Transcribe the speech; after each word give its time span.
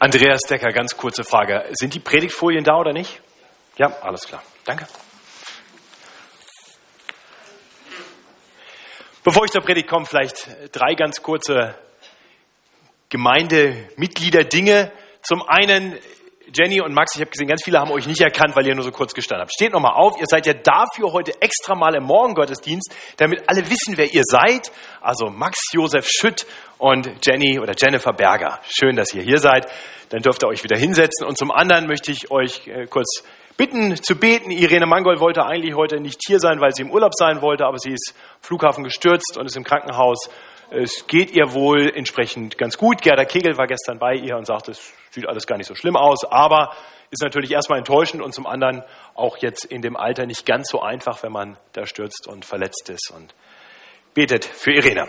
Andreas 0.00 0.42
Decker, 0.48 0.68
ganz 0.68 0.96
kurze 0.96 1.24
Frage. 1.24 1.64
Sind 1.72 1.92
die 1.92 1.98
Predigtfolien 1.98 2.62
da 2.62 2.76
oder 2.76 2.92
nicht? 2.92 3.20
Ja, 3.78 3.88
alles 4.00 4.28
klar. 4.28 4.44
Danke. 4.64 4.86
Bevor 9.24 9.44
ich 9.44 9.50
zur 9.50 9.62
Predigt 9.62 9.88
komme, 9.88 10.06
vielleicht 10.06 10.48
drei 10.70 10.94
ganz 10.94 11.20
kurze 11.20 11.74
Gemeindemitglieder-Dinge. 13.08 14.92
Zum 15.22 15.42
einen, 15.48 15.98
Jenny 16.54 16.80
und 16.80 16.94
Max, 16.94 17.14
ich 17.14 17.20
habe 17.20 17.30
gesehen, 17.30 17.46
ganz 17.46 17.62
viele 17.62 17.78
haben 17.78 17.90
euch 17.90 18.06
nicht 18.06 18.20
erkannt, 18.20 18.56
weil 18.56 18.66
ihr 18.66 18.74
nur 18.74 18.84
so 18.84 18.90
kurz 18.90 19.12
gestanden 19.12 19.42
habt. 19.42 19.52
Steht 19.52 19.72
nochmal 19.72 19.94
auf, 19.94 20.18
ihr 20.18 20.26
seid 20.26 20.46
ja 20.46 20.54
dafür 20.54 21.12
heute 21.12 21.32
extra 21.40 21.74
mal 21.74 21.94
im 21.94 22.04
Morgengottesdienst, 22.04 22.94
damit 23.16 23.42
alle 23.48 23.68
wissen, 23.68 23.96
wer 23.96 24.12
ihr 24.12 24.22
seid. 24.24 24.72
Also 25.00 25.30
Max 25.30 25.58
Josef 25.72 26.08
Schütt 26.08 26.46
und 26.78 27.10
Jenny 27.24 27.58
oder 27.60 27.74
Jennifer 27.76 28.12
Berger. 28.12 28.60
Schön, 28.68 28.96
dass 28.96 29.12
ihr 29.14 29.22
hier 29.22 29.38
seid. 29.38 29.66
Dann 30.10 30.22
dürft 30.22 30.42
ihr 30.42 30.48
euch 30.48 30.64
wieder 30.64 30.78
hinsetzen. 30.78 31.26
Und 31.26 31.36
zum 31.36 31.50
anderen 31.50 31.86
möchte 31.86 32.12
ich 32.12 32.30
euch 32.30 32.66
äh, 32.66 32.86
kurz 32.86 33.24
bitten 33.58 33.96
zu 33.96 34.14
beten. 34.16 34.50
Irene 34.50 34.86
Mangold 34.86 35.20
wollte 35.20 35.44
eigentlich 35.44 35.74
heute 35.74 36.00
nicht 36.00 36.20
hier 36.26 36.38
sein, 36.38 36.60
weil 36.60 36.72
sie 36.72 36.82
im 36.82 36.90
Urlaub 36.90 37.12
sein 37.14 37.42
wollte, 37.42 37.66
aber 37.66 37.78
sie 37.78 37.90
ist 37.90 38.14
Flughafen 38.40 38.84
gestürzt 38.84 39.36
und 39.36 39.46
ist 39.46 39.56
im 39.56 39.64
Krankenhaus. 39.64 40.30
Es 40.70 41.06
geht 41.06 41.30
ihr 41.30 41.54
wohl 41.54 41.90
entsprechend 41.94 42.58
ganz 42.58 42.76
gut. 42.76 43.00
Gerda 43.00 43.24
Kegel 43.24 43.56
war 43.56 43.66
gestern 43.66 43.98
bei 43.98 44.14
ihr 44.14 44.36
und 44.36 44.46
sagte, 44.46 44.72
es 44.72 44.92
sieht 45.10 45.26
alles 45.26 45.46
gar 45.46 45.56
nicht 45.56 45.66
so 45.66 45.74
schlimm 45.74 45.96
aus, 45.96 46.24
aber 46.24 46.74
ist 47.10 47.22
natürlich 47.22 47.52
erstmal 47.52 47.78
enttäuschend 47.78 48.22
und 48.22 48.34
zum 48.34 48.46
anderen 48.46 48.82
auch 49.14 49.38
jetzt 49.38 49.64
in 49.64 49.80
dem 49.80 49.96
Alter 49.96 50.26
nicht 50.26 50.44
ganz 50.44 50.68
so 50.70 50.82
einfach, 50.82 51.22
wenn 51.22 51.32
man 51.32 51.56
da 51.72 51.86
stürzt 51.86 52.26
und 52.28 52.44
verletzt 52.44 52.90
ist. 52.90 53.10
Und 53.10 53.34
betet 54.12 54.44
für 54.44 54.72
Irene. 54.72 55.08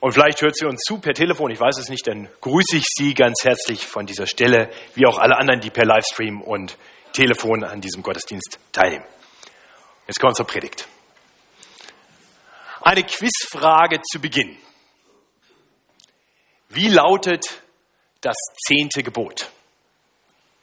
Und 0.00 0.12
vielleicht 0.12 0.40
hört 0.42 0.56
sie 0.56 0.64
uns 0.64 0.80
zu 0.80 0.98
per 0.98 1.12
Telefon, 1.12 1.50
ich 1.50 1.60
weiß 1.60 1.78
es 1.78 1.88
nicht, 1.88 2.06
dann 2.06 2.28
grüße 2.40 2.76
ich 2.76 2.84
Sie 2.88 3.14
ganz 3.14 3.44
herzlich 3.44 3.86
von 3.86 4.06
dieser 4.06 4.26
Stelle, 4.26 4.70
wie 4.94 5.06
auch 5.06 5.18
alle 5.18 5.36
anderen, 5.36 5.60
die 5.60 5.70
per 5.70 5.84
Livestream 5.84 6.40
und 6.40 6.76
Telefon 7.12 7.62
an 7.62 7.80
diesem 7.80 8.02
Gottesdienst 8.02 8.58
teilnehmen. 8.72 9.04
Jetzt 10.06 10.18
kommen 10.18 10.32
wir 10.32 10.36
zur 10.36 10.46
Predigt. 10.46 10.88
Eine 12.82 13.02
Quizfrage 13.04 14.00
zu 14.00 14.20
Beginn. 14.20 14.56
Wie 16.68 16.88
lautet 16.88 17.62
das 18.20 18.36
zehnte 18.66 19.02
Gebot? 19.02 19.50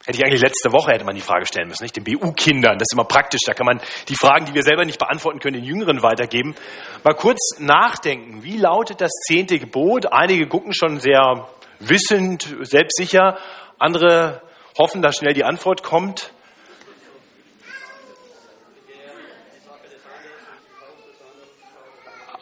Hätte 0.06 0.20
ich 0.20 0.26
eigentlich 0.26 0.42
letzte 0.42 0.72
Woche 0.72 0.94
hätte 0.94 1.04
man 1.04 1.16
die 1.16 1.22
Frage 1.22 1.46
stellen 1.46 1.68
müssen, 1.68 1.84
nicht? 1.84 1.98
Den 1.98 2.06
BU-Kindern. 2.06 2.78
Das 2.78 2.88
ist 2.90 2.94
immer 2.94 3.04
praktisch. 3.04 3.42
Da 3.46 3.54
kann 3.54 3.66
man 3.66 3.82
die 4.08 4.16
Fragen, 4.16 4.46
die 4.46 4.54
wir 4.54 4.64
selber 4.64 4.86
nicht 4.86 5.00
beantworten 5.00 5.40
können, 5.40 5.56
den 5.56 5.66
Jüngeren 5.66 6.02
weitergeben. 6.02 6.56
Mal 7.04 7.14
kurz 7.14 7.60
nachdenken. 7.60 8.42
Wie 8.42 8.56
lautet 8.56 9.02
das 9.02 9.12
zehnte 9.28 9.60
Gebot? 9.60 10.06
Einige 10.12 10.48
gucken 10.48 10.74
schon 10.74 11.02
sehr 11.02 11.50
wissend, 11.80 12.56
selbstsicher. 12.62 13.38
Andere 13.80 14.42
hoffen, 14.78 15.02
dass 15.02 15.18
schnell 15.18 15.34
die 15.34 15.44
Antwort 15.44 15.84
kommt. 15.84 16.32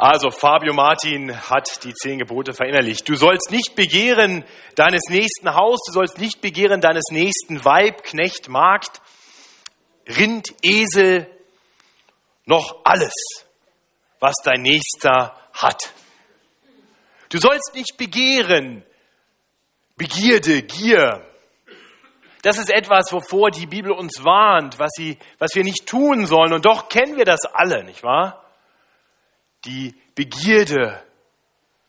Also 0.07 0.29
Fabio 0.29 0.71
Martin 0.71 1.35
hat 1.49 1.83
die 1.83 1.91
zehn 1.95 2.19
Gebote 2.19 2.53
verinnerlicht. 2.53 3.09
Du 3.09 3.15
sollst 3.15 3.49
nicht 3.49 3.73
begehren 3.73 4.45
deines 4.75 5.01
nächsten 5.09 5.55
Haus, 5.55 5.79
du 5.87 5.93
sollst 5.93 6.19
nicht 6.19 6.41
begehren 6.41 6.79
deines 6.79 7.05
nächsten 7.09 7.65
Weib, 7.65 8.03
Knecht, 8.03 8.47
Magd, 8.47 9.01
Rind, 10.07 10.53
Esel, 10.61 11.27
noch 12.45 12.81
alles, 12.83 13.15
was 14.19 14.35
dein 14.43 14.61
Nächster 14.61 15.35
hat. 15.53 15.91
Du 17.29 17.39
sollst 17.39 17.73
nicht 17.73 17.97
begehren, 17.97 18.85
Begierde, 19.97 20.61
Gier. 20.61 21.25
Das 22.43 22.59
ist 22.59 22.69
etwas, 22.69 23.11
wovor 23.11 23.49
die 23.49 23.65
Bibel 23.65 23.91
uns 23.91 24.23
warnt, 24.23 24.77
was, 24.77 24.91
sie, 24.95 25.17
was 25.39 25.55
wir 25.55 25.63
nicht 25.63 25.87
tun 25.87 26.27
sollen. 26.27 26.53
Und 26.53 26.67
doch 26.67 26.89
kennen 26.89 27.17
wir 27.17 27.25
das 27.25 27.39
alle, 27.45 27.83
nicht 27.83 28.03
wahr? 28.03 28.43
Die 29.65 29.95
Begierde, 30.15 31.03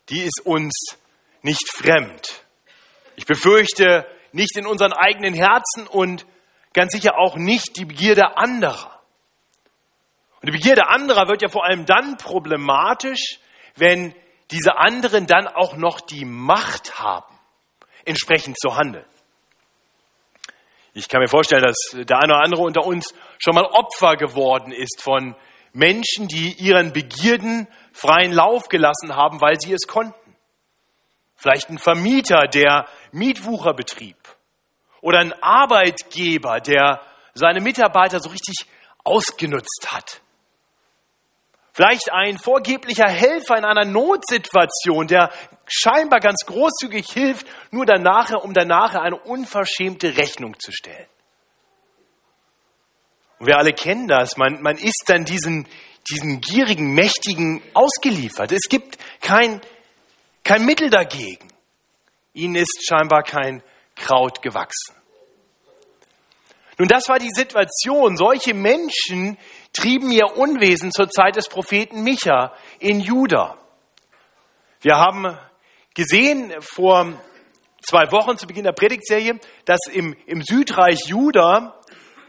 die 0.09 0.23
ist 0.23 0.43
uns 0.45 0.97
nicht 1.43 1.71
fremd. 1.73 2.45
Ich 3.15 3.25
befürchte, 3.25 4.07
nicht 4.33 4.57
in 4.57 4.67
unseren 4.67 4.93
eigenen 4.93 5.33
Herzen 5.33 5.87
und 5.89 6.27
ganz 6.73 6.93
sicher 6.93 7.19
auch 7.19 7.37
nicht 7.37 7.77
die 7.77 7.85
Begierde 7.85 8.37
anderer. 8.37 9.01
Und 10.43 10.49
die 10.49 10.59
Begierde 10.59 10.89
anderer 10.89 11.29
wird 11.29 11.43
ja 11.43 11.49
vor 11.49 11.65
allem 11.65 11.87
dann 11.87 12.19
problematisch, 12.19 13.39
wenn 13.77 14.15
diese 14.51 14.77
anderen 14.77 15.27
dann 15.27 15.49
auch 15.49 15.77
noch 15.77 16.01
die 16.01 16.25
Macht 16.25 16.99
haben, 16.99 17.35
entsprechend 18.05 18.59
zu 18.59 18.77
handeln. 18.77 19.07
Ich 20.95 21.09
kann 21.09 21.21
mir 21.21 21.29
vorstellen, 21.29 21.63
dass 21.63 21.77
der 21.93 22.19
eine 22.19 22.35
oder 22.35 22.43
andere 22.43 22.63
unter 22.63 22.87
uns 22.87 23.15
schon 23.39 23.55
mal 23.55 23.65
Opfer 23.65 24.17
geworden 24.17 24.73
ist 24.73 25.03
von 25.03 25.35
Menschen, 25.73 26.27
die 26.27 26.53
ihren 26.53 26.93
Begierden 26.93 27.69
freien 27.97 28.33
Lauf 28.33 28.69
gelassen 28.69 29.17
haben, 29.17 29.41
weil 29.41 29.59
sie 29.59 29.73
es 29.73 29.87
konnten. 29.87 30.37
Vielleicht 31.35 31.71
ein 31.71 31.79
Vermieter, 31.79 32.47
der 32.47 32.87
Mietwucher 33.11 33.73
betrieb. 33.73 34.17
Oder 35.01 35.21
ein 35.21 35.33
Arbeitgeber, 35.43 36.61
der 36.61 37.01
seine 37.35 37.61
Mitarbeiter 37.61 38.21
so 38.21 38.29
richtig 38.31 38.67
ausgenutzt 39.05 39.89
hat. 39.91 40.21
Vielleicht 41.73 42.11
ein 42.11 42.39
vorgeblicher 42.39 43.09
Helfer 43.09 43.57
in 43.59 43.65
einer 43.65 43.85
Notsituation, 43.85 45.07
der 45.07 45.31
scheinbar 45.67 46.21
ganz 46.21 46.45
großzügig 46.47 47.11
hilft, 47.11 47.47
nur 47.71 47.85
danach, 47.85 48.33
um 48.43 48.55
danach 48.55 48.95
eine 48.95 49.17
unverschämte 49.17 50.17
Rechnung 50.17 50.59
zu 50.59 50.73
stellen. 50.73 51.07
Und 53.39 53.47
wir 53.47 53.59
alle 53.59 53.73
kennen 53.73 54.09
das. 54.09 54.37
Man, 54.39 54.63
man 54.63 54.77
ist 54.77 55.05
dann 55.07 55.25
diesen, 55.25 55.69
diesen 56.11 56.41
gierigen, 56.41 56.93
mächtigen 56.95 57.63
ausgeliefert. 57.75 58.53
Es 58.53 58.69
gibt 58.69 58.99
kein, 59.21 59.61
kein 60.45 60.65
Mittel 60.65 60.91
dagegen. 60.91 61.49
Ihnen 62.33 62.55
ist 62.55 62.87
scheinbar 62.89 63.23
kein 63.23 63.63
Kraut 63.95 64.43
gewachsen. 64.43 64.95
Nun, 66.79 66.89
das 66.89 67.09
war 67.09 67.19
die 67.19 67.31
Situation. 67.31 68.17
Solche 68.17 68.53
Menschen 68.53 69.39
trieben 69.73 70.11
ihr 70.11 70.37
Unwesen 70.37 70.93
zur 70.93 71.09
Zeit 71.09 71.37
des 71.37 71.49
Propheten 71.49 72.03
Micha 72.03 72.55
in 72.79 73.01
Juda. 73.01 73.59
Wir 74.83 74.97
haben 74.97 75.39
gesehen 75.95 76.53
vor 76.61 77.15
zwei 77.81 78.11
Wochen 78.13 78.37
zu 78.37 78.47
Beginn 78.47 78.65
der 78.65 78.73
Predigtserie, 78.73 79.41
dass 79.65 79.81
im, 79.91 80.15
im 80.27 80.43
Südreich 80.43 81.07
Juda 81.07 81.76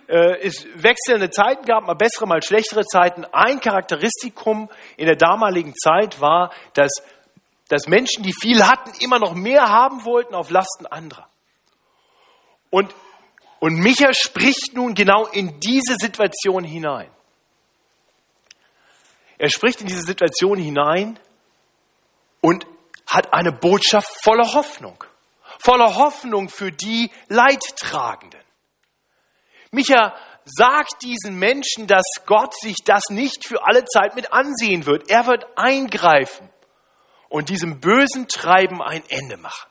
äh, 0.08 0.40
es 0.42 0.66
wechselnde 0.76 1.30
Zeiten 1.30 1.66
gab, 1.66 1.86
mal 1.86 1.96
bessere, 1.96 2.28
mal 2.28 2.42
schlechtere 2.42 2.86
Zeiten. 2.86 3.26
Ein 3.26 3.60
Charakteristikum 3.60 4.70
in 4.96 5.06
der 5.06 5.16
damaligen 5.16 5.76
Zeit 5.76 6.22
war, 6.22 6.54
dass, 6.74 6.92
dass 7.68 7.88
Menschen, 7.88 8.24
die 8.24 8.34
viel 8.34 8.66
hatten, 8.66 8.92
immer 9.02 9.20
noch 9.20 9.34
mehr 9.34 9.70
haben 9.70 10.06
wollten 10.06 10.34
auf 10.34 10.50
Lasten 10.50 10.86
anderer. 10.86 11.28
Und, 12.70 12.94
und 13.60 13.76
Micha 13.76 14.14
spricht 14.14 14.74
nun 14.74 14.94
genau 14.94 15.26
in 15.26 15.60
diese 15.60 15.96
Situation 16.00 16.64
hinein. 16.64 17.10
Er 19.38 19.50
spricht 19.50 19.82
in 19.82 19.88
diese 19.88 20.04
Situation 20.04 20.58
hinein 20.58 21.20
und 22.42 22.66
hat 23.06 23.34
eine 23.34 23.52
Botschaft 23.52 24.10
voller 24.24 24.54
Hoffnung. 24.54 25.04
Voller 25.60 25.96
Hoffnung 25.96 26.50
für 26.50 26.72
die 26.72 27.12
Leidtragenden. 27.28 28.47
Micha 29.78 30.16
sagt 30.44 31.04
diesen 31.04 31.38
Menschen, 31.38 31.86
dass 31.88 32.06
Gott 32.26 32.54
sich 32.60 32.78
das 32.84 33.04
nicht 33.10 33.46
für 33.46 33.66
alle 33.66 33.86
Zeit 33.86 34.16
mit 34.16 34.34
ansehen 34.34 34.86
wird. 34.86 35.10
Er 35.10 35.28
wird 35.28 35.46
eingreifen 35.56 36.50
und 37.30 37.50
diesem 37.50 37.80
bösen 37.80 38.28
Treiben 38.28 38.82
ein 38.82 39.04
Ende 39.08 39.38
machen. 39.38 39.70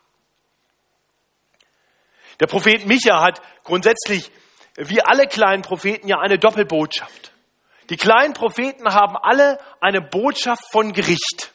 Der 2.39 2.47
Prophet 2.47 2.86
Micha 2.86 3.21
hat 3.21 3.42
grundsätzlich, 3.65 4.31
wie 4.77 5.03
alle 5.03 5.27
kleinen 5.27 5.63
Propheten, 5.63 6.07
ja 6.07 6.19
eine 6.21 6.39
Doppelbotschaft. 6.39 7.33
Die 7.91 7.97
kleinen 7.97 8.34
Propheten 8.34 8.92
haben 8.92 9.16
alle 9.16 9.59
eine 9.81 10.01
Botschaft 10.03 10.71
von 10.71 10.92
Gericht. 10.92 11.53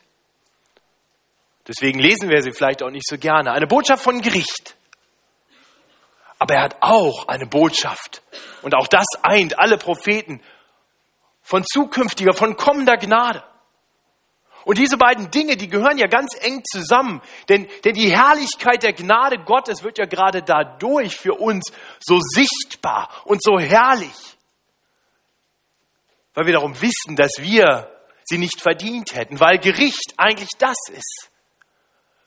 Deswegen 1.67 1.99
lesen 1.99 2.29
wir 2.29 2.41
sie 2.41 2.51
vielleicht 2.51 2.83
auch 2.83 2.89
nicht 2.89 3.07
so 3.07 3.17
gerne. 3.17 3.51
Eine 3.51 3.67
Botschaft 3.67 4.03
von 4.03 4.21
Gericht. 4.21 4.75
Aber 6.41 6.55
er 6.55 6.63
hat 6.63 6.77
auch 6.81 7.27
eine 7.27 7.45
Botschaft. 7.45 8.23
Und 8.63 8.73
auch 8.73 8.87
das 8.87 9.05
eint 9.21 9.59
alle 9.59 9.77
Propheten 9.77 10.41
von 11.43 11.63
zukünftiger, 11.63 12.33
von 12.33 12.57
kommender 12.57 12.97
Gnade. 12.97 13.43
Und 14.65 14.79
diese 14.79 14.97
beiden 14.97 15.29
Dinge, 15.29 15.55
die 15.55 15.67
gehören 15.67 15.99
ja 15.99 16.07
ganz 16.07 16.33
eng 16.41 16.63
zusammen. 16.63 17.21
Denn, 17.47 17.69
denn 17.85 17.93
die 17.93 18.11
Herrlichkeit 18.11 18.81
der 18.81 18.93
Gnade 18.93 19.37
Gottes 19.37 19.83
wird 19.83 19.99
ja 19.99 20.05
gerade 20.05 20.41
dadurch 20.41 21.15
für 21.15 21.35
uns 21.35 21.71
so 21.99 22.19
sichtbar 22.19 23.09
und 23.25 23.43
so 23.43 23.59
herrlich. 23.59 24.35
Weil 26.33 26.47
wir 26.47 26.53
darum 26.53 26.73
wissen, 26.81 27.15
dass 27.15 27.33
wir 27.37 27.87
sie 28.23 28.39
nicht 28.39 28.61
verdient 28.61 29.13
hätten. 29.13 29.39
Weil 29.39 29.59
Gericht 29.59 30.15
eigentlich 30.17 30.49
das 30.57 30.77
ist, 30.91 31.29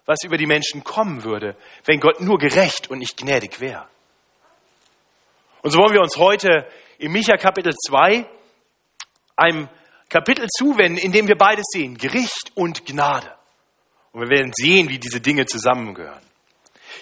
was 0.07 0.19
über 0.23 0.37
die 0.37 0.47
Menschen 0.47 0.85
kommen 0.85 1.25
würde, 1.25 1.57
wenn 1.85 1.99
Gott 1.99 2.21
nur 2.21 2.39
gerecht 2.39 2.89
und 2.91 3.01
nicht 3.01 3.17
gnädig 3.17 3.59
wäre. 3.59 3.89
Und 5.65 5.71
so 5.71 5.79
wollen 5.79 5.95
wir 5.95 6.03
uns 6.03 6.19
heute 6.19 6.67
im 6.99 7.13
Micha 7.13 7.39
Kapitel 7.39 7.73
2 7.73 8.27
einem 9.35 9.71
Kapitel 10.11 10.47
zuwenden, 10.47 10.99
in 10.99 11.11
dem 11.11 11.27
wir 11.27 11.39
beides 11.39 11.65
sehen, 11.73 11.97
Gericht 11.97 12.53
und 12.55 12.85
Gnade. 12.85 13.33
Und 14.13 14.21
wir 14.21 14.29
werden 14.29 14.53
sehen, 14.55 14.91
wie 14.91 14.99
diese 14.99 15.23
Dinge 15.23 15.47
zusammengehören. 15.47 16.21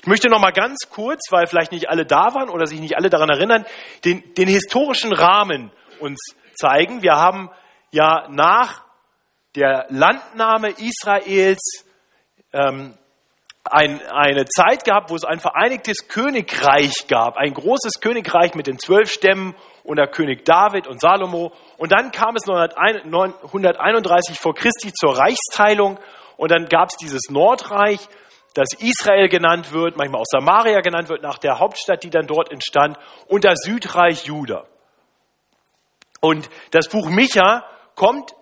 Ich 0.00 0.06
möchte 0.06 0.28
noch 0.28 0.40
mal 0.40 0.52
ganz 0.52 0.88
kurz, 0.88 1.22
weil 1.30 1.48
vielleicht 1.48 1.72
nicht 1.72 1.88
alle 1.88 2.06
da 2.06 2.34
waren 2.34 2.48
oder 2.48 2.68
sich 2.68 2.78
nicht 2.78 2.96
alle 2.96 3.10
daran 3.10 3.30
erinnern, 3.30 3.66
den, 4.04 4.32
den 4.34 4.46
historischen 4.46 5.12
Rahmen 5.12 5.72
uns 5.98 6.20
zeigen. 6.54 7.02
Wir 7.02 7.16
haben 7.16 7.50
ja 7.90 8.28
nach 8.30 8.84
der 9.56 9.86
Landnahme 9.88 10.70
Israels 10.70 11.84
ähm, 12.52 12.96
ein, 13.64 14.02
eine 14.08 14.44
Zeit 14.46 14.84
gehabt, 14.84 15.10
wo 15.10 15.14
es 15.14 15.24
ein 15.24 15.38
vereinigtes 15.38 16.08
Königreich 16.08 17.06
gab, 17.08 17.36
ein 17.36 17.54
großes 17.54 18.00
Königreich 18.00 18.54
mit 18.54 18.66
den 18.66 18.78
zwölf 18.78 19.10
Stämmen 19.10 19.54
unter 19.84 20.06
König 20.06 20.44
David 20.44 20.86
und 20.86 21.00
Salomo. 21.00 21.52
Und 21.78 21.92
dann 21.92 22.10
kam 22.10 22.34
es 22.36 22.46
931 22.46 24.38
vor 24.38 24.54
Christi 24.54 24.92
zur 24.92 25.16
Reichsteilung 25.16 25.98
und 26.36 26.50
dann 26.50 26.66
gab 26.66 26.88
es 26.88 26.96
dieses 26.96 27.30
Nordreich, 27.30 28.00
das 28.54 28.68
Israel 28.78 29.28
genannt 29.28 29.72
wird, 29.72 29.96
manchmal 29.96 30.20
auch 30.20 30.26
Samaria 30.26 30.80
genannt 30.80 31.08
wird, 31.08 31.22
nach 31.22 31.38
der 31.38 31.58
Hauptstadt, 31.58 32.02
die 32.02 32.10
dann 32.10 32.26
dort 32.26 32.50
entstand, 32.50 32.98
und 33.28 33.44
das 33.44 33.60
Südreich 33.62 34.26
Juda. 34.26 34.66
Und 36.20 36.50
das 36.70 36.88
Buch 36.88 37.08
Micha 37.08 37.64
kommt 37.94 38.32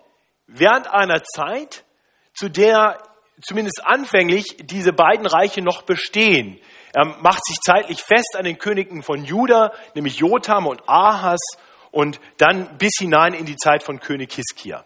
während 0.47 0.91
einer 0.91 1.23
Zeit, 1.23 1.85
zu 2.33 2.49
der 2.49 2.97
zumindest 3.43 3.81
anfänglich 3.83 4.57
diese 4.59 4.93
beiden 4.93 5.25
Reiche 5.25 5.61
noch 5.61 5.83
bestehen. 5.83 6.59
Er 6.93 7.05
macht 7.21 7.45
sich 7.45 7.57
zeitlich 7.65 8.01
fest 8.01 8.35
an 8.37 8.45
den 8.45 8.57
Königen 8.57 9.03
von 9.03 9.23
Juda, 9.23 9.71
nämlich 9.95 10.17
Jotam 10.17 10.67
und 10.67 10.81
Ahas, 10.87 11.39
und 11.91 12.19
dann 12.37 12.77
bis 12.77 12.93
hinein 12.99 13.33
in 13.33 13.45
die 13.45 13.57
Zeit 13.57 13.83
von 13.83 13.99
König 13.99 14.33
Hiskia. 14.33 14.85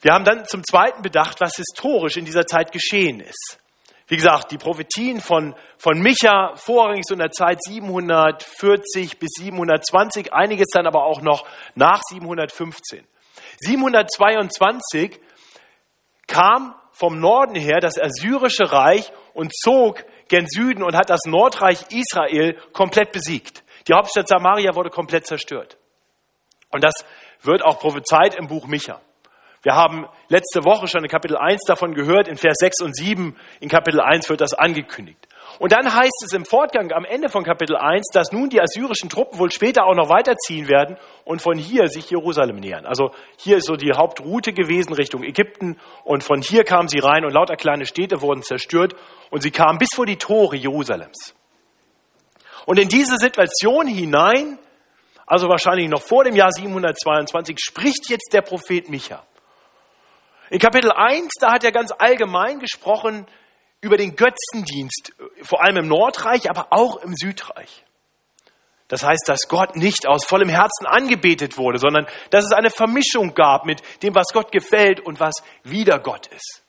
Wir 0.00 0.12
haben 0.12 0.24
dann 0.24 0.46
zum 0.46 0.64
Zweiten 0.64 1.02
bedacht, 1.02 1.40
was 1.40 1.56
historisch 1.56 2.16
in 2.16 2.24
dieser 2.24 2.46
Zeit 2.46 2.72
geschehen 2.72 3.20
ist. 3.20 3.58
Wie 4.08 4.16
gesagt, 4.16 4.50
die 4.50 4.58
Prophetien 4.58 5.20
von, 5.20 5.54
von 5.76 6.00
Micha 6.00 6.56
vorrangig 6.56 7.04
so 7.06 7.14
in 7.14 7.20
der 7.20 7.30
Zeit 7.30 7.62
740 7.62 9.18
bis 9.18 9.30
720, 9.38 10.32
einiges 10.32 10.68
dann 10.72 10.86
aber 10.86 11.04
auch 11.04 11.20
noch 11.20 11.46
nach 11.74 12.00
715. 12.08 13.06
722 13.60 15.20
kam 16.26 16.74
vom 16.92 17.18
Norden 17.18 17.54
her 17.54 17.80
das 17.80 17.98
assyrische 17.98 18.70
Reich 18.70 19.12
und 19.34 19.52
zog 19.54 20.04
gen 20.28 20.46
Süden 20.48 20.82
und 20.82 20.94
hat 20.94 21.10
das 21.10 21.20
Nordreich 21.26 21.82
Israel 21.90 22.56
komplett 22.72 23.12
besiegt. 23.12 23.64
Die 23.88 23.94
Hauptstadt 23.94 24.28
Samaria 24.28 24.74
wurde 24.74 24.90
komplett 24.90 25.26
zerstört. 25.26 25.76
Und 26.70 26.84
das 26.84 27.04
wird 27.42 27.64
auch 27.64 27.80
prophezeit 27.80 28.34
im 28.34 28.46
Buch 28.46 28.66
Micha. 28.66 29.00
Wir 29.62 29.74
haben 29.74 30.06
letzte 30.28 30.64
Woche 30.64 30.86
schon 30.88 31.02
in 31.02 31.10
Kapitel 31.10 31.36
1 31.36 31.62
davon 31.66 31.94
gehört, 31.94 32.28
in 32.28 32.36
Vers 32.36 32.56
6 32.60 32.82
und 32.82 32.96
7 32.96 33.36
in 33.60 33.68
Kapitel 33.68 34.00
1 34.00 34.28
wird 34.30 34.40
das 34.40 34.54
angekündigt. 34.54 35.26
Und 35.60 35.72
dann 35.72 35.92
heißt 35.92 36.24
es 36.24 36.32
im 36.32 36.46
Fortgang 36.46 36.90
am 36.90 37.04
Ende 37.04 37.28
von 37.28 37.44
Kapitel 37.44 37.76
1, 37.76 38.06
dass 38.14 38.32
nun 38.32 38.48
die 38.48 38.62
assyrischen 38.62 39.10
Truppen 39.10 39.38
wohl 39.38 39.50
später 39.50 39.84
auch 39.84 39.94
noch 39.94 40.08
weiterziehen 40.08 40.68
werden 40.68 40.96
und 41.26 41.42
von 41.42 41.58
hier 41.58 41.88
sich 41.88 42.08
Jerusalem 42.08 42.56
nähern. 42.56 42.86
Also 42.86 43.10
hier 43.36 43.58
ist 43.58 43.66
so 43.66 43.76
die 43.76 43.92
Hauptroute 43.92 44.54
gewesen 44.54 44.94
Richtung 44.94 45.22
Ägypten 45.22 45.76
und 46.02 46.24
von 46.24 46.40
hier 46.40 46.64
kamen 46.64 46.88
sie 46.88 46.98
rein 46.98 47.26
und 47.26 47.34
lauter 47.34 47.56
kleine 47.56 47.84
Städte 47.84 48.22
wurden 48.22 48.42
zerstört 48.42 48.94
und 49.28 49.42
sie 49.42 49.50
kamen 49.50 49.76
bis 49.76 49.90
vor 49.94 50.06
die 50.06 50.16
Tore 50.16 50.56
Jerusalems. 50.56 51.34
Und 52.64 52.78
in 52.78 52.88
diese 52.88 53.18
Situation 53.18 53.86
hinein, 53.86 54.58
also 55.26 55.50
wahrscheinlich 55.50 55.90
noch 55.90 56.00
vor 56.00 56.24
dem 56.24 56.36
Jahr 56.36 56.52
722, 56.52 57.58
spricht 57.60 58.08
jetzt 58.08 58.32
der 58.32 58.40
Prophet 58.40 58.88
Micha. 58.88 59.26
In 60.48 60.58
Kapitel 60.58 60.90
1, 60.90 61.28
da 61.38 61.52
hat 61.52 61.64
er 61.64 61.70
ganz 61.70 61.92
allgemein 61.98 62.60
gesprochen 62.60 63.26
über 63.80 63.96
den 63.96 64.16
Götzendienst, 64.16 65.12
vor 65.42 65.62
allem 65.62 65.78
im 65.78 65.88
Nordreich, 65.88 66.50
aber 66.50 66.68
auch 66.70 66.96
im 67.02 67.14
Südreich. 67.14 67.84
Das 68.88 69.04
heißt, 69.04 69.22
dass 69.26 69.46
Gott 69.48 69.76
nicht 69.76 70.08
aus 70.08 70.26
vollem 70.26 70.48
Herzen 70.48 70.84
angebetet 70.84 71.56
wurde, 71.56 71.78
sondern 71.78 72.06
dass 72.30 72.44
es 72.44 72.52
eine 72.52 72.70
Vermischung 72.70 73.34
gab 73.34 73.64
mit 73.64 73.80
dem, 74.02 74.14
was 74.14 74.26
Gott 74.32 74.50
gefällt 74.50 74.98
und 75.00 75.20
was 75.20 75.34
wieder 75.62 76.00
Gott 76.00 76.26
ist. 76.26 76.62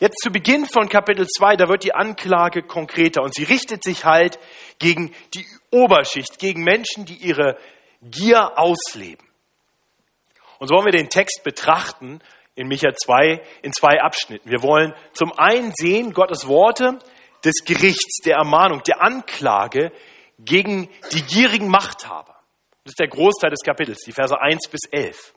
Jetzt 0.00 0.18
zu 0.22 0.30
Beginn 0.30 0.66
von 0.66 0.88
Kapitel 0.88 1.26
2, 1.26 1.56
da 1.56 1.68
wird 1.68 1.84
die 1.84 1.94
Anklage 1.94 2.62
konkreter 2.62 3.22
und 3.22 3.34
sie 3.34 3.44
richtet 3.44 3.82
sich 3.82 4.04
halt 4.04 4.38
gegen 4.78 5.14
die 5.34 5.46
Oberschicht, 5.70 6.38
gegen 6.38 6.62
Menschen, 6.62 7.06
die 7.06 7.16
ihre 7.16 7.58
Gier 8.02 8.58
ausleben. 8.58 9.26
Und 10.58 10.68
so 10.68 10.74
wollen 10.74 10.86
wir 10.86 10.92
den 10.92 11.08
Text 11.08 11.42
betrachten, 11.42 12.20
in 12.60 12.68
Micha 12.68 12.92
2 12.92 13.40
in 13.62 13.72
zwei 13.72 14.00
Abschnitten. 14.00 14.50
Wir 14.50 14.62
wollen 14.62 14.94
zum 15.12 15.32
einen 15.38 15.72
sehen 15.74 16.12
Gottes 16.12 16.46
Worte 16.46 16.98
des 17.44 17.64
Gerichts, 17.64 18.20
der 18.24 18.36
Ermahnung, 18.36 18.82
der 18.82 19.02
Anklage 19.02 19.92
gegen 20.38 20.88
die 21.12 21.22
gierigen 21.22 21.68
Machthaber. 21.68 22.36
Das 22.84 22.92
ist 22.92 23.00
der 23.00 23.08
Großteil 23.08 23.50
des 23.50 23.62
Kapitels, 23.64 24.00
die 24.06 24.12
Verse 24.12 24.38
1 24.38 24.68
bis 24.68 24.80
11. 24.90 25.34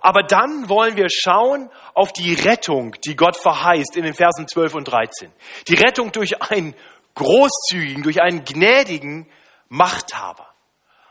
Aber 0.00 0.22
dann 0.22 0.68
wollen 0.68 0.96
wir 0.96 1.08
schauen 1.10 1.70
auf 1.92 2.12
die 2.12 2.34
Rettung, 2.34 2.94
die 3.04 3.16
Gott 3.16 3.36
verheißt 3.36 3.96
in 3.96 4.04
den 4.04 4.14
Versen 4.14 4.48
12 4.48 4.74
und 4.76 4.84
13. 4.84 5.30
Die 5.66 5.74
Rettung 5.74 6.12
durch 6.12 6.40
einen 6.40 6.74
großzügigen, 7.14 8.02
durch 8.02 8.22
einen 8.22 8.44
gnädigen 8.44 9.28
Machthaber, 9.68 10.48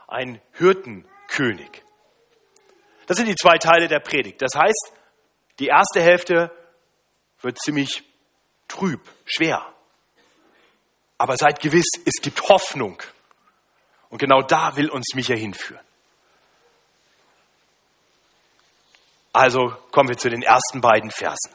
einen 0.08 0.40
Hirtenkönig. 0.54 1.84
Das 3.08 3.16
sind 3.16 3.26
die 3.26 3.36
zwei 3.36 3.56
Teile 3.56 3.88
der 3.88 4.00
Predigt. 4.00 4.42
Das 4.42 4.50
heißt, 4.54 4.92
die 5.58 5.68
erste 5.68 6.02
Hälfte 6.02 6.52
wird 7.40 7.58
ziemlich 7.58 8.04
trüb, 8.68 9.00
schwer. 9.24 9.66
Aber 11.16 11.38
seid 11.38 11.58
gewiss, 11.60 11.86
es 12.04 12.20
gibt 12.20 12.50
Hoffnung. 12.50 13.02
Und 14.10 14.18
genau 14.18 14.42
da 14.42 14.76
will 14.76 14.90
uns 14.90 15.14
Micha 15.14 15.34
hinführen. 15.34 15.80
Also 19.32 19.74
kommen 19.90 20.10
wir 20.10 20.18
zu 20.18 20.28
den 20.28 20.42
ersten 20.42 20.82
beiden 20.82 21.10
Versen. 21.10 21.52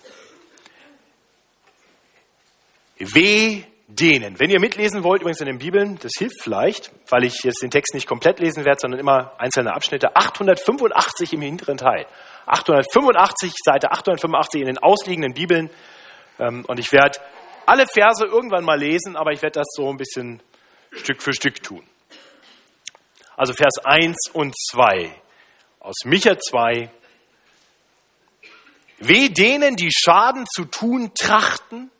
Weh 2.97 3.63
denen. 3.87 4.39
Wenn 4.39 4.49
ihr 4.49 4.59
mitlesen 4.59 5.03
wollt, 5.03 5.21
übrigens 5.21 5.41
in 5.41 5.47
den 5.47 5.57
Bibeln, 5.57 5.99
das 6.01 6.13
hilft 6.17 6.41
vielleicht, 6.41 6.91
weil 7.09 7.23
ich 7.23 7.35
jetzt 7.43 7.61
den 7.61 7.69
Text 7.69 7.93
nicht 7.93 8.07
komplett 8.07 8.39
lesen 8.39 8.65
werde, 8.65 8.79
sondern 8.79 8.99
immer 8.99 9.33
einzelne 9.37 9.73
Abschnitte. 9.73 10.15
885 10.15 11.33
im 11.33 11.41
hinteren 11.41 11.77
Teil. 11.77 12.05
885, 12.45 13.53
Seite 13.63 13.91
885 13.91 14.61
in 14.61 14.67
den 14.67 14.77
ausliegenden 14.77 15.33
Bibeln. 15.33 15.69
Ähm, 16.39 16.65
und 16.67 16.79
ich 16.79 16.91
werde 16.91 17.19
alle 17.65 17.85
Verse 17.87 18.25
irgendwann 18.25 18.63
mal 18.63 18.79
lesen, 18.79 19.15
aber 19.15 19.31
ich 19.31 19.41
werde 19.41 19.59
das 19.59 19.67
so 19.75 19.89
ein 19.89 19.97
bisschen 19.97 20.41
Stück 20.91 21.21
für 21.21 21.33
Stück 21.33 21.61
tun. 21.61 21.83
Also 23.35 23.53
Vers 23.53 23.83
1 23.83 24.31
und 24.33 24.53
2 24.71 25.11
aus 25.79 25.95
Micha 26.05 26.37
2. 26.37 26.89
Weh 28.99 29.29
denen, 29.29 29.75
die 29.75 29.91
Schaden 29.91 30.45
zu 30.45 30.65
tun 30.65 31.11
trachten 31.13 31.91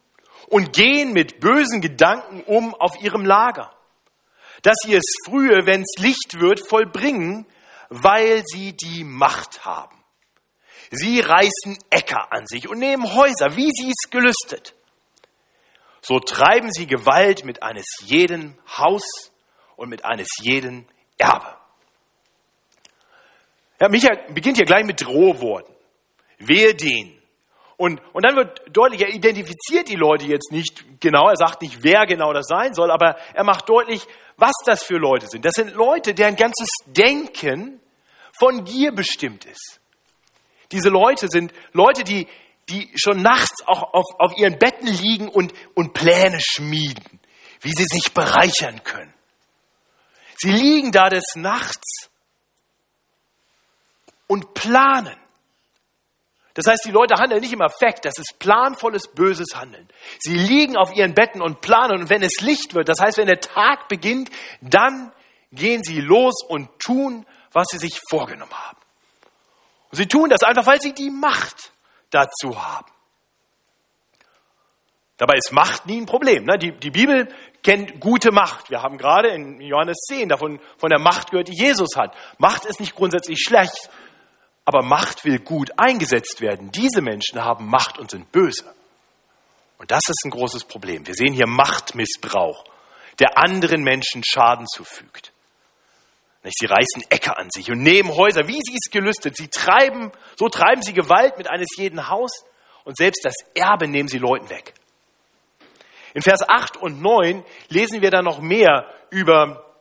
und 0.54 0.72
gehen 0.72 1.14
mit 1.14 1.40
bösen 1.40 1.82
Gedanken 1.82 2.44
um 2.44 2.76
auf 2.76 3.02
ihrem 3.02 3.26
Lager, 3.26 3.74
dass 4.62 4.76
sie 4.84 4.94
es 4.94 5.16
frühe, 5.26 5.66
wenn 5.66 5.82
es 5.82 6.00
Licht 6.00 6.40
wird, 6.40 6.62
vollbringen, 6.70 7.48
weil 7.90 8.44
sie 8.46 8.74
die 8.74 9.04
Macht 9.04 9.66
haben. 9.66 9.98
Sie 10.92 11.22
reißen 11.22 11.80
Äcker 11.90 12.32
an 12.32 12.46
sich 12.46 12.70
und 12.70 12.78
nehmen 12.78 13.16
Häuser, 13.16 13.56
wie 13.56 13.72
sie 13.72 13.90
es 13.90 14.12
gelüstet. 14.12 14.76
So 16.02 16.20
treiben 16.20 16.72
sie 16.72 16.86
Gewalt 16.86 17.46
mit 17.46 17.64
eines 17.64 17.88
jeden 18.06 18.56
Haus 18.78 19.32
und 19.76 19.90
mit 19.90 20.06
eines 20.06 20.28
jeden 20.40 20.88
Erbe. 21.18 21.58
Ja, 23.82 23.90
Micha 23.90 24.10
beginnt 24.30 24.58
hier 24.58 24.68
gleich 24.68 24.86
mit 24.86 25.02
Drohworten. 25.02 25.74
Wehe 26.38 26.76
den, 26.76 27.20
und, 27.84 28.02
und 28.14 28.24
dann 28.24 28.38
wird 28.38 28.62
deutlich, 28.72 29.02
er 29.02 29.14
identifiziert 29.14 29.90
die 29.90 29.98
Leute 29.98 30.26
jetzt 30.26 30.54
nicht 30.54 31.02
genau, 31.02 31.28
er 31.28 31.36
sagt 31.36 31.62
nicht, 31.62 31.84
wer 31.84 32.06
genau 32.06 32.32
das 32.32 32.46
sein 32.48 32.74
soll, 32.74 32.90
aber 32.90 33.18
er 33.34 33.44
macht 33.44 33.68
deutlich, 33.68 34.08
was 34.38 34.54
das 34.66 34.84
für 34.84 34.96
Leute 34.96 35.28
sind. 35.28 35.44
Das 35.44 35.52
sind 35.56 35.74
Leute, 35.74 36.14
deren 36.14 36.38
ganzes 36.38 36.70
Denken 36.86 37.82
von 38.40 38.64
Gier 38.64 38.94
bestimmt 38.94 39.44
ist. 39.44 39.82
Diese 40.72 40.88
Leute 40.88 41.28
sind 41.28 41.52
Leute, 41.74 42.06
die, 42.06 42.30
die 42.70 42.90
schon 42.96 43.22
nachts 43.22 43.68
auch 43.68 43.94
auf, 43.94 44.06
auf 44.18 44.38
ihren 44.38 44.58
Betten 44.58 44.88
liegen 44.88 45.28
und, 45.28 45.52
und 45.74 45.92
Pläne 45.92 46.40
schmieden, 46.40 47.20
wie 47.60 47.74
sie 47.76 47.84
sich 47.84 48.14
bereichern 48.14 48.82
können. 48.86 49.14
Sie 50.38 50.52
liegen 50.52 50.94
da 50.94 51.10
des 51.10 51.36
Nachts 51.36 52.10
und 54.28 54.54
planen. 54.54 55.18
Das 56.54 56.68
heißt, 56.68 56.86
die 56.86 56.92
Leute 56.92 57.16
handeln 57.16 57.42
nicht 57.42 57.54
im 57.54 57.62
Affekt, 57.62 58.06
das 58.06 58.18
ist 58.20 58.38
planvolles, 58.38 59.08
böses 59.08 59.56
Handeln. 59.56 59.88
Sie 60.20 60.38
liegen 60.38 60.78
auf 60.78 60.96
ihren 60.96 61.16
Betten 61.16 61.42
und 61.42 61.62
planen 61.62 62.02
und 62.02 62.10
wenn 62.10 62.22
es 62.22 62.42
Licht 62.42 62.76
wird, 62.76 62.90
das 62.90 63.00
heißt, 63.00 63.18
wenn 63.18 63.28
der 63.28 63.40
Tag 63.40 63.88
beginnt, 63.88 64.30
dann 64.62 65.12
gehen 65.52 65.84
sie 65.84 66.00
los 66.00 66.44
und 66.48 66.70
tun, 66.80 67.26
was 67.52 67.68
sie 67.72 67.78
sich 67.78 68.00
vorgenommen 68.10 68.54
haben. 68.54 68.78
Und 69.92 69.98
sie 69.98 70.08
tun 70.08 70.30
das 70.30 70.44
einfach, 70.44 70.66
weil 70.66 70.82
sie 70.82 70.94
die 70.94 71.10
Macht 71.10 71.72
dazu 72.12 72.62
haben. 72.62 72.92
Dabei 75.18 75.36
ist 75.36 75.52
Macht 75.52 75.86
nie 75.86 76.02
ein 76.02 76.06
Problem. 76.06 76.46
Ne? 76.46 76.58
Die, 76.58 76.72
die 76.72 76.92
Bibel 76.92 77.28
kennt 77.64 78.00
gute 78.00 78.32
Macht. 78.32 78.70
Wir 78.70 78.82
haben 78.82 78.98
gerade 78.98 79.30
in 79.30 79.62
Johannes 79.62 79.98
10 80.08 80.30
davon 80.30 80.60
von 80.78 80.90
der 80.90 81.00
Macht 81.00 81.32
gehört, 81.32 81.48
die 81.48 81.56
Jesus 81.56 81.96
hat. 81.96 82.16
Macht 82.38 82.66
ist 82.66 82.80
nicht 82.80 82.96
grundsätzlich 82.96 83.40
schlecht, 83.40 83.90
aber 84.66 84.84
Macht 84.84 85.26
will 85.26 85.40
gut 85.40 85.72
eingesetzt 85.78 86.42
werden. 86.42 86.72
Diese 86.72 87.02
Menschen 87.02 87.44
haben 87.44 87.68
Macht 87.68 87.98
und 87.98 88.12
sind 88.12 88.32
böse. 88.32 88.74
Und 89.78 89.92
das 89.92 90.02
ist 90.08 90.24
ein 90.26 90.32
großes 90.32 90.64
Problem. 90.64 91.06
Wir 91.06 91.14
sehen 91.14 91.34
hier 91.34 91.48
Machtmissbrauch, 91.48 92.64
der 93.20 93.38
anderen 93.38 93.84
Menschen 93.84 94.24
Schaden 94.24 94.66
zufügt. 94.68 95.34
Sie 96.44 96.66
reißen 96.66 97.06
Äcker 97.10 97.38
an 97.38 97.50
sich 97.52 97.72
und 97.72 97.80
nehmen 97.80 98.10
Häuser, 98.10 98.48
wie 98.48 98.60
sie 98.64 98.76
es 98.76 98.92
gelüstet. 98.92 99.38
Sie 99.38 99.48
treiben, 99.48 100.12
so 100.36 100.50
treiben 100.50 100.82
sie 100.82 100.94
Gewalt 100.94 101.38
mit 101.38 101.50
eines 101.50 101.70
jeden 101.78 102.10
Haus 102.10 102.32
und 102.84 102.98
selbst 102.98 103.24
das 103.24 103.36
Erbe 103.56 103.88
nehmen 103.88 104.10
sie 104.10 104.18
Leuten 104.18 104.50
weg. 104.50 104.74
In 106.14 106.22
Vers 106.22 106.48
8 106.48 106.78
und 106.78 107.02
9 107.02 107.44
lesen 107.70 108.02
wir 108.02 108.12
dann 108.12 108.26
noch 108.26 108.40
mehr 108.40 108.94
über, 109.10 109.74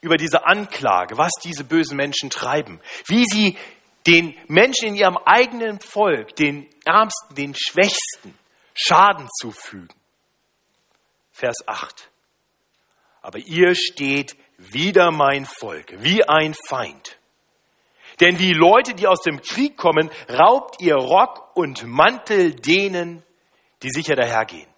über 0.00 0.16
diese 0.16 0.44
Anklage, 0.44 1.16
was 1.18 1.32
diese 1.42 1.64
bösen 1.64 1.96
Menschen 1.96 2.30
treiben, 2.30 2.80
wie 3.06 3.24
sie 3.24 3.56
den 4.06 4.36
Menschen 4.48 4.88
in 4.88 4.96
ihrem 4.96 5.16
eigenen 5.24 5.80
Volk, 5.80 6.36
den 6.36 6.68
Ärmsten, 6.84 7.34
den 7.34 7.54
Schwächsten, 7.54 8.38
Schaden 8.74 9.28
zufügen. 9.40 9.94
Vers 11.32 11.56
8. 11.66 12.10
Aber 13.22 13.38
ihr 13.38 13.74
steht 13.74 14.36
wieder 14.58 15.10
mein 15.10 15.44
Volk, 15.44 15.92
wie 15.98 16.24
ein 16.24 16.54
Feind. 16.68 17.18
Denn 18.20 18.38
wie 18.38 18.52
Leute, 18.52 18.94
die 18.94 19.06
aus 19.06 19.20
dem 19.20 19.42
Krieg 19.42 19.76
kommen, 19.76 20.10
raubt 20.28 20.80
ihr 20.80 20.94
Rock 20.94 21.56
und 21.56 21.84
Mantel 21.84 22.54
denen, 22.54 23.22
die 23.82 23.90
sicher 23.90 24.16
dahergehen. 24.16 24.68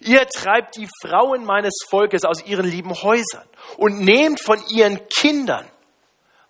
Ihr 0.00 0.26
treibt 0.26 0.76
die 0.76 0.88
Frauen 1.02 1.44
meines 1.44 1.74
Volkes 1.88 2.24
aus 2.24 2.44
ihren 2.46 2.66
lieben 2.66 2.94
Häusern 2.94 3.48
und 3.76 4.00
nehmt 4.00 4.40
von 4.40 4.62
ihren 4.68 5.00
Kindern 5.08 5.68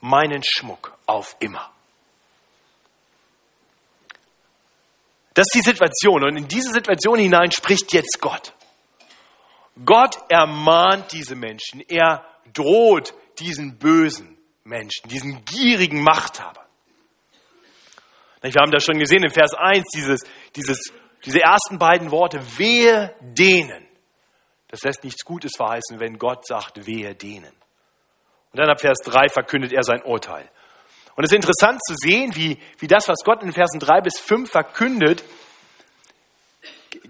meinen 0.00 0.42
Schmuck 0.44 0.96
auf 1.06 1.36
immer. 1.40 1.73
Das 5.34 5.46
ist 5.46 5.54
die 5.54 5.68
Situation 5.68 6.24
und 6.24 6.36
in 6.36 6.48
diese 6.48 6.72
Situation 6.72 7.18
hinein 7.18 7.50
spricht 7.50 7.92
jetzt 7.92 8.18
Gott. 8.20 8.54
Gott 9.84 10.16
ermahnt 10.28 11.12
diese 11.12 11.34
Menschen, 11.34 11.80
er 11.88 12.24
droht 12.52 13.12
diesen 13.40 13.78
bösen 13.78 14.38
Menschen, 14.62 15.08
diesen 15.08 15.44
gierigen 15.44 16.02
Machthaber. 16.02 16.64
Wir 18.42 18.60
haben 18.60 18.70
das 18.70 18.84
schon 18.84 18.98
gesehen 18.98 19.24
im 19.24 19.30
Vers 19.30 19.54
1, 19.54 19.84
dieses, 19.94 20.20
dieses, 20.54 20.92
diese 21.24 21.40
ersten 21.40 21.78
beiden 21.78 22.10
Worte, 22.10 22.40
wehe 22.58 23.14
denen. 23.20 23.88
Das 24.68 24.82
lässt 24.82 25.02
nichts 25.02 25.24
Gutes 25.24 25.52
verheißen, 25.56 25.98
wenn 25.98 26.18
Gott 26.18 26.46
sagt, 26.46 26.86
wehe 26.86 27.14
denen. 27.14 27.52
Und 28.52 28.60
dann 28.60 28.68
ab 28.68 28.80
Vers 28.80 28.98
3 29.04 29.28
verkündet 29.28 29.72
er 29.72 29.82
sein 29.82 30.02
Urteil. 30.02 30.48
Und 31.16 31.24
es 31.24 31.30
ist 31.30 31.36
interessant 31.36 31.80
zu 31.86 31.94
sehen, 31.96 32.34
wie, 32.34 32.58
wie 32.78 32.88
das, 32.88 33.08
was 33.08 33.18
Gott 33.24 33.42
in 33.42 33.52
Versen 33.52 33.78
3 33.78 34.00
bis 34.00 34.18
5 34.18 34.50
verkündet, 34.50 35.22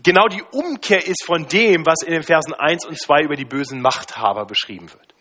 genau 0.03 0.29
die 0.29 0.43
Umkehr 0.43 1.07
ist 1.07 1.25
von 1.25 1.49
dem, 1.49 1.87
was 1.87 2.03
in 2.03 2.13
den 2.13 2.23
Versen 2.23 2.53
1 2.53 2.85
und 2.85 3.01
2 3.01 3.23
über 3.23 3.37
die 3.37 3.47
bösen 3.47 3.81
Machthaber 3.81 4.45
beschrieben 4.45 4.93
wird. 4.93 5.15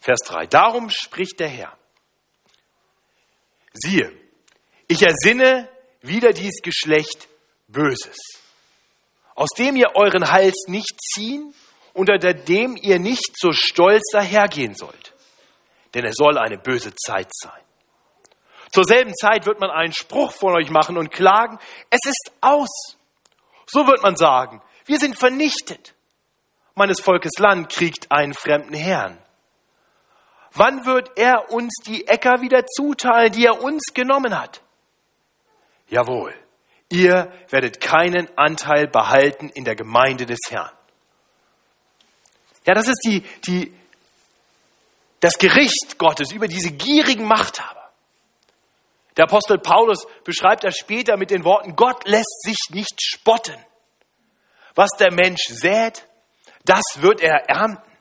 Vers 0.00 0.20
3. 0.26 0.46
Darum 0.46 0.90
spricht 0.90 1.40
der 1.40 1.48
Herr. 1.48 1.72
Siehe, 3.72 4.12
ich 4.86 5.02
ersinne 5.02 5.68
wieder 6.02 6.32
dies 6.32 6.60
Geschlecht 6.62 7.28
Böses, 7.68 8.18
aus 9.34 9.48
dem 9.56 9.76
ihr 9.76 9.96
euren 9.96 10.30
Hals 10.30 10.66
nicht 10.68 11.00
ziehen, 11.00 11.54
unter 11.94 12.18
dem 12.18 12.76
ihr 12.76 12.98
nicht 12.98 13.32
so 13.36 13.52
stolz 13.52 14.02
dahergehen 14.12 14.74
sollt. 14.74 15.13
Denn 15.94 16.04
es 16.04 16.14
soll 16.16 16.38
eine 16.38 16.58
böse 16.58 16.94
Zeit 16.94 17.28
sein. 17.32 17.60
Zur 18.72 18.84
selben 18.84 19.14
Zeit 19.14 19.46
wird 19.46 19.60
man 19.60 19.70
einen 19.70 19.92
Spruch 19.92 20.32
von 20.32 20.56
euch 20.56 20.68
machen 20.68 20.98
und 20.98 21.12
klagen, 21.12 21.58
es 21.90 22.00
ist 22.04 22.32
aus. 22.40 22.96
So 23.66 23.86
wird 23.86 24.02
man 24.02 24.16
sagen, 24.16 24.60
wir 24.84 24.98
sind 24.98 25.18
vernichtet. 25.18 25.94
Meines 26.74 27.00
Volkes 27.00 27.38
Land 27.38 27.70
kriegt 27.70 28.10
einen 28.10 28.34
fremden 28.34 28.74
Herrn. 28.74 29.18
Wann 30.52 30.86
wird 30.86 31.16
er 31.16 31.52
uns 31.52 31.72
die 31.86 32.06
Äcker 32.06 32.40
wieder 32.40 32.66
zuteilen, 32.66 33.32
die 33.32 33.46
er 33.46 33.62
uns 33.62 33.92
genommen 33.94 34.38
hat? 34.38 34.60
Jawohl, 35.88 36.34
ihr 36.88 37.32
werdet 37.50 37.80
keinen 37.80 38.28
Anteil 38.36 38.88
behalten 38.88 39.50
in 39.50 39.64
der 39.64 39.76
Gemeinde 39.76 40.26
des 40.26 40.40
Herrn. 40.48 40.70
Ja, 42.66 42.74
das 42.74 42.88
ist 42.88 43.02
die, 43.04 43.20
die, 43.46 43.74
das 45.24 45.38
Gericht 45.38 45.98
Gottes 45.98 46.32
über 46.32 46.48
diese 46.48 46.70
gierigen 46.72 47.24
Machthaber. 47.24 47.90
Der 49.16 49.24
Apostel 49.24 49.58
Paulus 49.58 50.06
beschreibt 50.24 50.64
das 50.64 50.76
später 50.76 51.16
mit 51.16 51.30
den 51.30 51.44
Worten, 51.44 51.76
Gott 51.76 52.06
lässt 52.06 52.42
sich 52.42 52.58
nicht 52.70 53.00
spotten. 53.00 53.56
Was 54.74 54.90
der 54.98 55.12
Mensch 55.12 55.44
sät, 55.48 56.06
das 56.64 56.82
wird 56.96 57.20
er 57.20 57.48
ernten 57.48 57.94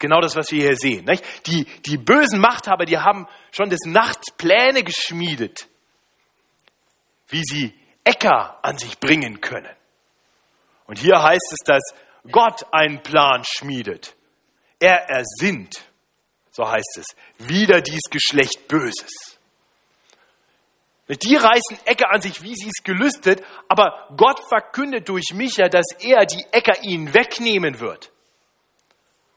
genau 0.00 0.20
das, 0.20 0.34
was 0.34 0.50
wir 0.50 0.62
hier 0.62 0.76
sehen. 0.76 1.04
Nicht? 1.04 1.22
Die, 1.46 1.64
die 1.82 1.96
bösen 1.96 2.40
Machthaber, 2.40 2.86
die 2.86 2.98
haben 2.98 3.28
schon 3.52 3.70
des 3.70 3.80
Nachts 3.86 4.32
Pläne 4.32 4.82
geschmiedet, 4.82 5.68
wie 7.28 7.44
sie 7.44 7.72
Äcker 8.02 8.58
an 8.64 8.78
sich 8.78 8.98
bringen 8.98 9.40
können. 9.40 9.70
Und 10.86 10.98
hier 10.98 11.22
heißt 11.22 11.52
es, 11.52 11.58
dass 11.64 11.82
Gott 12.32 12.66
einen 12.72 13.02
Plan 13.02 13.44
schmiedet. 13.44 14.16
Er 14.80 15.08
ersinnt, 15.08 15.89
so 16.52 16.68
heißt 16.68 16.98
es, 16.98 17.06
wieder 17.38 17.80
dies 17.80 18.02
Geschlecht 18.10 18.68
Böses. 18.68 19.38
Die 21.08 21.34
reißen 21.34 21.78
Äcker 21.86 22.12
an 22.12 22.20
sich, 22.20 22.42
wie 22.42 22.54
sie 22.54 22.68
es 22.68 22.84
gelüstet, 22.84 23.42
aber 23.68 24.08
Gott 24.16 24.40
verkündet 24.48 25.08
durch 25.08 25.32
Micha, 25.34 25.68
dass 25.68 25.86
er 25.98 26.24
die 26.24 26.44
Äcker 26.52 26.84
ihnen 26.84 27.12
wegnehmen 27.12 27.80
wird 27.80 28.12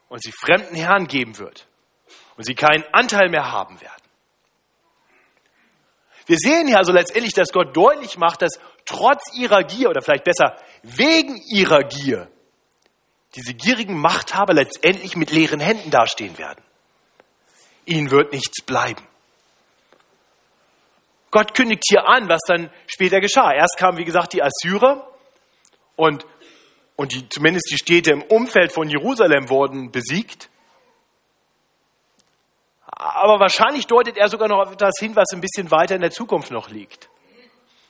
und 0.08 0.22
sie 0.22 0.30
fremden 0.30 0.76
Herren 0.76 1.08
geben 1.08 1.38
wird 1.38 1.66
und 2.36 2.44
sie 2.44 2.54
keinen 2.54 2.84
Anteil 2.92 3.28
mehr 3.28 3.50
haben 3.50 3.80
werden. 3.80 3.90
Wir 6.26 6.38
sehen 6.38 6.68
hier 6.68 6.78
also 6.78 6.92
letztendlich, 6.92 7.34
dass 7.34 7.52
Gott 7.52 7.76
deutlich 7.76 8.16
macht, 8.16 8.42
dass 8.42 8.60
trotz 8.84 9.34
ihrer 9.36 9.62
Gier 9.64 9.90
oder 9.90 10.00
vielleicht 10.00 10.24
besser 10.24 10.56
wegen 10.82 11.36
ihrer 11.48 11.80
Gier 11.80 12.30
diese 13.34 13.52
gierigen 13.52 13.98
Machthaber 13.98 14.54
letztendlich 14.54 15.16
mit 15.16 15.32
leeren 15.32 15.60
Händen 15.60 15.90
dastehen 15.90 16.38
werden. 16.38 16.62
Ihnen 17.86 18.10
wird 18.10 18.32
nichts 18.32 18.62
bleiben. 18.64 19.02
Gott 21.30 21.54
kündigt 21.54 21.82
hier 21.88 22.08
an, 22.08 22.28
was 22.28 22.40
dann 22.46 22.70
später 22.86 23.20
geschah. 23.20 23.52
Erst 23.52 23.76
kamen, 23.78 23.98
wie 23.98 24.04
gesagt, 24.04 24.32
die 24.32 24.42
Assyrer 24.42 25.08
und 25.96 26.24
und 26.96 27.12
die, 27.12 27.28
zumindest 27.28 27.70
die 27.70 27.76
Städte 27.76 28.12
im 28.12 28.22
Umfeld 28.22 28.72
von 28.72 28.88
Jerusalem 28.88 29.48
wurden 29.48 29.90
besiegt. 29.90 30.48
Aber 32.86 33.40
wahrscheinlich 33.40 33.86
deutet 33.86 34.16
er 34.16 34.28
sogar 34.28 34.48
noch 34.48 34.60
auf 34.60 34.72
etwas 34.72 34.94
hin, 35.00 35.16
was 35.16 35.32
ein 35.32 35.40
bisschen 35.40 35.70
weiter 35.70 35.96
in 35.96 36.00
der 36.00 36.12
Zukunft 36.12 36.52
noch 36.52 36.70
liegt. 36.70 37.08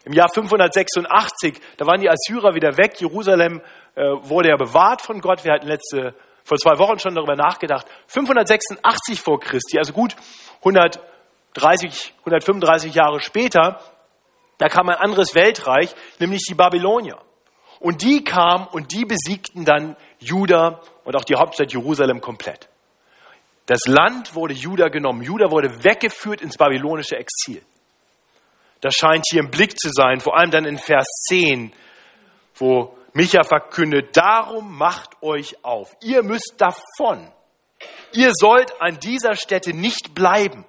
Im 0.05 0.13
Jahr 0.13 0.29
586, 0.29 1.61
da 1.77 1.87
waren 1.87 2.01
die 2.01 2.11
Assyrer 2.11 2.55
wieder 2.55 2.77
weg. 2.77 3.01
Jerusalem 3.01 3.63
äh, 3.95 4.03
wurde 4.03 4.51
ja 4.51 4.57
bewahrt 4.57 5.03
von 5.03 5.21
Gott. 5.21 5.45
Wir 5.45 5.53
hatten 5.53 5.67
letzte, 5.67 6.15
vor 6.45 6.59
zwei 6.59 6.79
Wochen 6.79 6.99
schon 6.99 7.15
darüber 7.15 7.35
nachgedacht. 7.37 7.87
586 8.07 9.21
vor 9.21 9.41
Christi, 9.41 9.79
also 9.79 9.93
gut 9.93 10.15
130, 10.59 12.15
135 12.21 12.95
Jahre 12.95 13.21
später, 13.21 13.81
da 14.59 14.69
kam 14.69 14.89
ein 14.89 14.97
anderes 14.97 15.35
Weltreich, 15.35 15.95
nämlich 16.21 16.43
die 16.49 16.55
Babylonier. 16.55 17.19
Und 17.81 18.03
die 18.03 18.23
kamen 18.23 18.67
und 18.69 18.93
die 18.93 19.05
besiegten 19.05 19.65
dann 19.65 19.97
Juda 20.19 20.81
und 21.05 21.17
auch 21.17 21.25
die 21.25 21.35
Hauptstadt 21.35 21.73
Jerusalem 21.73 22.21
komplett. 22.21 22.69
Das 23.67 23.81
Land 23.87 24.35
wurde 24.35 24.55
Juda 24.55 24.89
genommen. 24.89 25.23
Juda 25.23 25.51
wurde 25.51 25.83
weggeführt 25.85 26.41
ins 26.41 26.57
babylonische 26.57 27.17
Exil. 27.17 27.63
Das 28.81 28.95
scheint 28.95 29.25
hier 29.31 29.41
im 29.41 29.51
Blick 29.51 29.79
zu 29.79 29.89
sein, 29.91 30.21
vor 30.21 30.37
allem 30.37 30.51
dann 30.51 30.67
in 30.67 30.77
Vers 30.77 31.07
10, 31.29 31.73
wo 32.57 32.97
Micha 33.15 33.45
verkündet, 33.45 34.17
darum 34.17 34.77
macht 34.77 35.23
euch 35.23 35.65
auf. 35.65 35.97
Ihr 36.03 36.23
müsst 36.23 36.55
davon. 36.59 37.33
Ihr 38.13 38.33
sollt 38.35 38.81
an 38.81 38.99
dieser 38.99 39.37
Stätte 39.37 39.73
nicht 39.73 40.15
bleiben. 40.15 40.65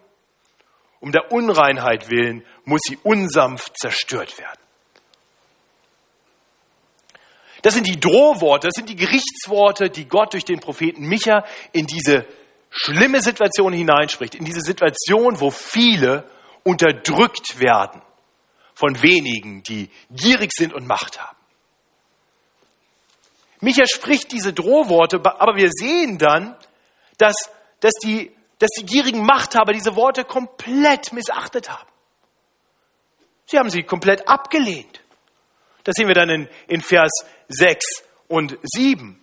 um 1.01 1.11
der 1.11 1.31
Unreinheit 1.31 2.09
willen 2.09 2.43
muss 2.63 2.81
sie 2.83 2.97
unsanft 3.03 3.77
zerstört 3.77 4.39
werden. 4.39 4.59
Das 7.61 7.75
sind 7.75 7.85
die 7.85 7.99
Drohworte, 7.99 8.67
das 8.67 8.73
sind 8.75 8.89
die 8.89 8.95
Gerichtsworte, 8.95 9.89
die 9.89 10.07
Gott 10.07 10.33
durch 10.33 10.45
den 10.45 10.59
Propheten 10.59 11.07
Micha 11.07 11.45
in 11.73 11.85
diese 11.85 12.25
schlimme 12.71 13.21
Situation 13.21 13.73
hineinspricht, 13.73 14.35
in 14.35 14.45
diese 14.45 14.61
Situation, 14.61 15.39
wo 15.39 15.51
viele 15.51 16.27
unterdrückt 16.63 17.59
werden 17.59 18.01
von 18.73 19.01
wenigen, 19.01 19.61
die 19.63 19.89
gierig 20.09 20.51
sind 20.53 20.73
und 20.73 20.87
Macht 20.87 21.19
haben. 21.19 21.37
Micha 23.61 23.85
spricht 23.87 24.31
diese 24.31 24.53
Drohworte, 24.53 25.21
aber 25.23 25.55
wir 25.55 25.69
sehen 25.71 26.17
dann, 26.17 26.55
dass, 27.17 27.35
dass, 27.79 27.93
die, 28.03 28.35
dass 28.59 28.69
die 28.77 28.85
gierigen 28.85 29.25
Machthaber 29.25 29.73
diese 29.73 29.95
Worte 29.95 30.25
komplett 30.25 31.13
missachtet 31.13 31.69
haben. 31.69 31.89
Sie 33.45 33.57
haben 33.57 33.69
sie 33.69 33.83
komplett 33.83 34.27
abgelehnt. 34.27 35.01
Das 35.83 35.93
sehen 35.95 36.07
wir 36.07 36.15
dann 36.15 36.29
in, 36.29 36.49
in 36.67 36.81
Vers 36.81 37.11
6 37.47 37.85
und 38.27 38.57
7. 38.63 39.21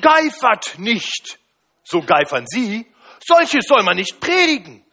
Geifert 0.00 0.78
nicht, 0.78 1.38
so 1.84 2.02
geifern 2.02 2.44
sie, 2.46 2.86
solches 3.26 3.64
soll 3.66 3.82
man 3.82 3.96
nicht 3.96 4.20
predigen. 4.20 4.84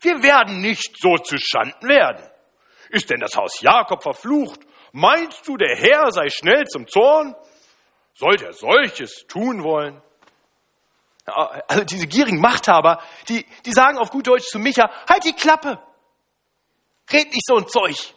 Wir 0.00 0.22
werden 0.22 0.60
nicht 0.60 0.96
so 1.00 1.16
zu 1.18 1.36
Schanden 1.38 1.88
werden. 1.88 2.24
Ist 2.90 3.10
denn 3.10 3.20
das 3.20 3.36
Haus 3.36 3.60
Jakob 3.60 4.02
verflucht? 4.02 4.60
Meinst 4.92 5.46
du, 5.46 5.56
der 5.56 5.76
Herr 5.76 6.10
sei 6.10 6.30
schnell 6.30 6.66
zum 6.66 6.86
Zorn? 6.86 7.34
Sollte 8.18 8.46
er 8.46 8.52
solches 8.52 9.26
tun 9.28 9.62
wollen? 9.62 10.02
Also 11.24 11.84
diese 11.84 12.08
gierigen 12.08 12.40
Machthaber, 12.40 13.00
die, 13.28 13.46
die 13.64 13.72
sagen 13.72 13.96
auf 13.96 14.10
gut 14.10 14.26
Deutsch 14.26 14.48
zu 14.48 14.58
Micha, 14.58 14.90
halt 15.08 15.24
die 15.24 15.34
Klappe. 15.34 15.78
Red 17.12 17.32
nicht 17.32 17.46
so 17.46 17.56
ein 17.56 17.68
Zeug. 17.68 18.14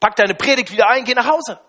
Pack 0.00 0.16
deine 0.16 0.34
Predigt 0.34 0.72
wieder 0.72 0.88
ein, 0.88 1.04
geh 1.04 1.14
nach 1.14 1.28
Hause. 1.28 1.60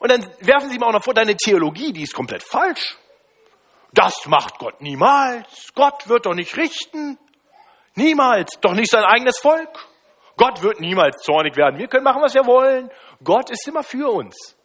Und 0.00 0.10
dann 0.10 0.22
werfen 0.40 0.68
sie 0.68 0.76
ihm 0.76 0.82
auch 0.82 0.92
noch 0.92 1.02
vor, 1.02 1.14
deine 1.14 1.34
Theologie, 1.34 1.94
die 1.94 2.02
ist 2.02 2.12
komplett 2.12 2.42
falsch. 2.42 2.98
Das 3.92 4.26
macht 4.26 4.58
Gott 4.58 4.82
niemals. 4.82 5.72
Gott 5.74 6.10
wird 6.10 6.26
doch 6.26 6.34
nicht 6.34 6.58
richten. 6.58 7.18
Niemals. 7.94 8.50
Doch 8.60 8.74
nicht 8.74 8.90
sein 8.90 9.04
eigenes 9.04 9.38
Volk. 9.38 9.88
Gott 10.36 10.62
wird 10.62 10.78
niemals 10.80 11.22
zornig 11.22 11.56
werden. 11.56 11.78
Wir 11.78 11.88
können 11.88 12.04
machen, 12.04 12.20
was 12.20 12.34
wir 12.34 12.44
wollen. 12.44 12.90
Gott 13.24 13.48
ist 13.48 13.66
immer 13.66 13.82
für 13.82 14.10
uns. 14.12 14.57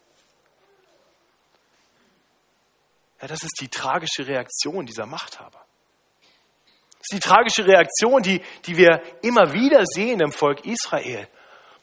Ja, 3.23 3.29
das 3.29 3.41
ist 3.41 3.55
die 3.61 3.69
tragische 3.69 4.27
Reaktion 4.27 4.85
dieser 4.85 5.05
Machthaber. 5.05 5.65
Das 6.91 7.07
ist 7.09 7.13
die 7.13 7.19
tragische 7.21 7.65
Reaktion, 7.65 8.21
die, 8.21 8.41
die 8.65 8.75
wir 8.75 9.01
immer 9.21 9.53
wieder 9.53 9.85
sehen 9.85 10.19
im 10.19 10.33
Volk 10.33 10.65
Israel. 10.65 11.29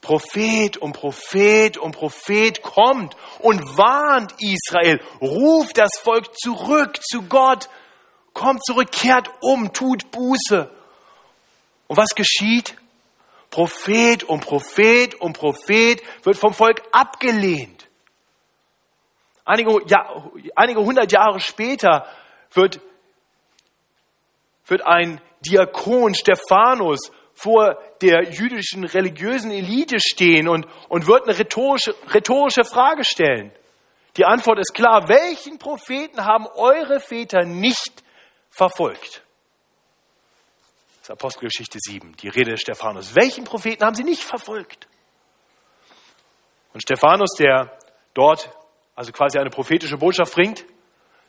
Prophet 0.02 0.76
um 0.76 0.92
Prophet 0.92 1.78
um 1.78 1.92
Prophet 1.92 2.60
kommt 2.60 3.16
und 3.38 3.58
warnt 3.78 4.34
Israel, 4.38 5.00
ruft 5.22 5.78
das 5.78 5.98
Volk 6.02 6.36
zurück 6.38 7.02
zu 7.02 7.22
Gott, 7.22 7.70
kommt 8.34 8.62
zurück, 8.62 8.92
kehrt 8.92 9.30
um, 9.40 9.72
tut 9.72 10.10
Buße. 10.10 10.70
Und 11.86 11.96
was 11.96 12.10
geschieht? 12.14 12.76
Prophet 13.48 14.24
um 14.24 14.40
Prophet 14.40 15.18
um 15.22 15.32
Prophet 15.32 16.02
wird 16.22 16.36
vom 16.36 16.52
Volk 16.52 16.82
abgelehnt. 16.92 17.79
Einige, 19.50 19.80
ja, 19.88 20.30
einige 20.54 20.80
hundert 20.80 21.10
Jahre 21.10 21.40
später 21.40 22.06
wird, 22.52 22.80
wird 24.66 24.86
ein 24.86 25.20
Diakon 25.40 26.14
Stephanus 26.14 27.10
vor 27.34 27.76
der 28.00 28.30
jüdischen 28.30 28.84
religiösen 28.84 29.50
Elite 29.50 29.98
stehen 29.98 30.46
und, 30.46 30.68
und 30.88 31.08
wird 31.08 31.24
eine 31.24 31.36
rhetorische, 31.36 31.96
rhetorische 32.14 32.62
Frage 32.62 33.04
stellen. 33.04 33.50
Die 34.16 34.24
Antwort 34.24 34.60
ist 34.60 34.72
klar, 34.72 35.08
welchen 35.08 35.58
Propheten 35.58 36.24
haben 36.24 36.46
eure 36.46 37.00
Väter 37.00 37.44
nicht 37.44 38.04
verfolgt? 38.50 39.24
Das 41.00 41.08
ist 41.08 41.10
Apostelgeschichte 41.10 41.78
7, 41.80 42.14
die 42.18 42.28
Rede 42.28 42.52
des 42.52 42.60
Stephanus. 42.60 43.16
Welchen 43.16 43.42
Propheten 43.42 43.84
haben 43.84 43.96
sie 43.96 44.04
nicht 44.04 44.22
verfolgt? 44.22 44.86
Und 46.72 46.82
Stephanus, 46.82 47.34
der 47.36 47.76
dort 48.14 48.48
also 49.00 49.12
quasi 49.12 49.38
eine 49.38 49.50
prophetische 49.50 49.96
Botschaft 49.96 50.34
bringt, 50.34 50.64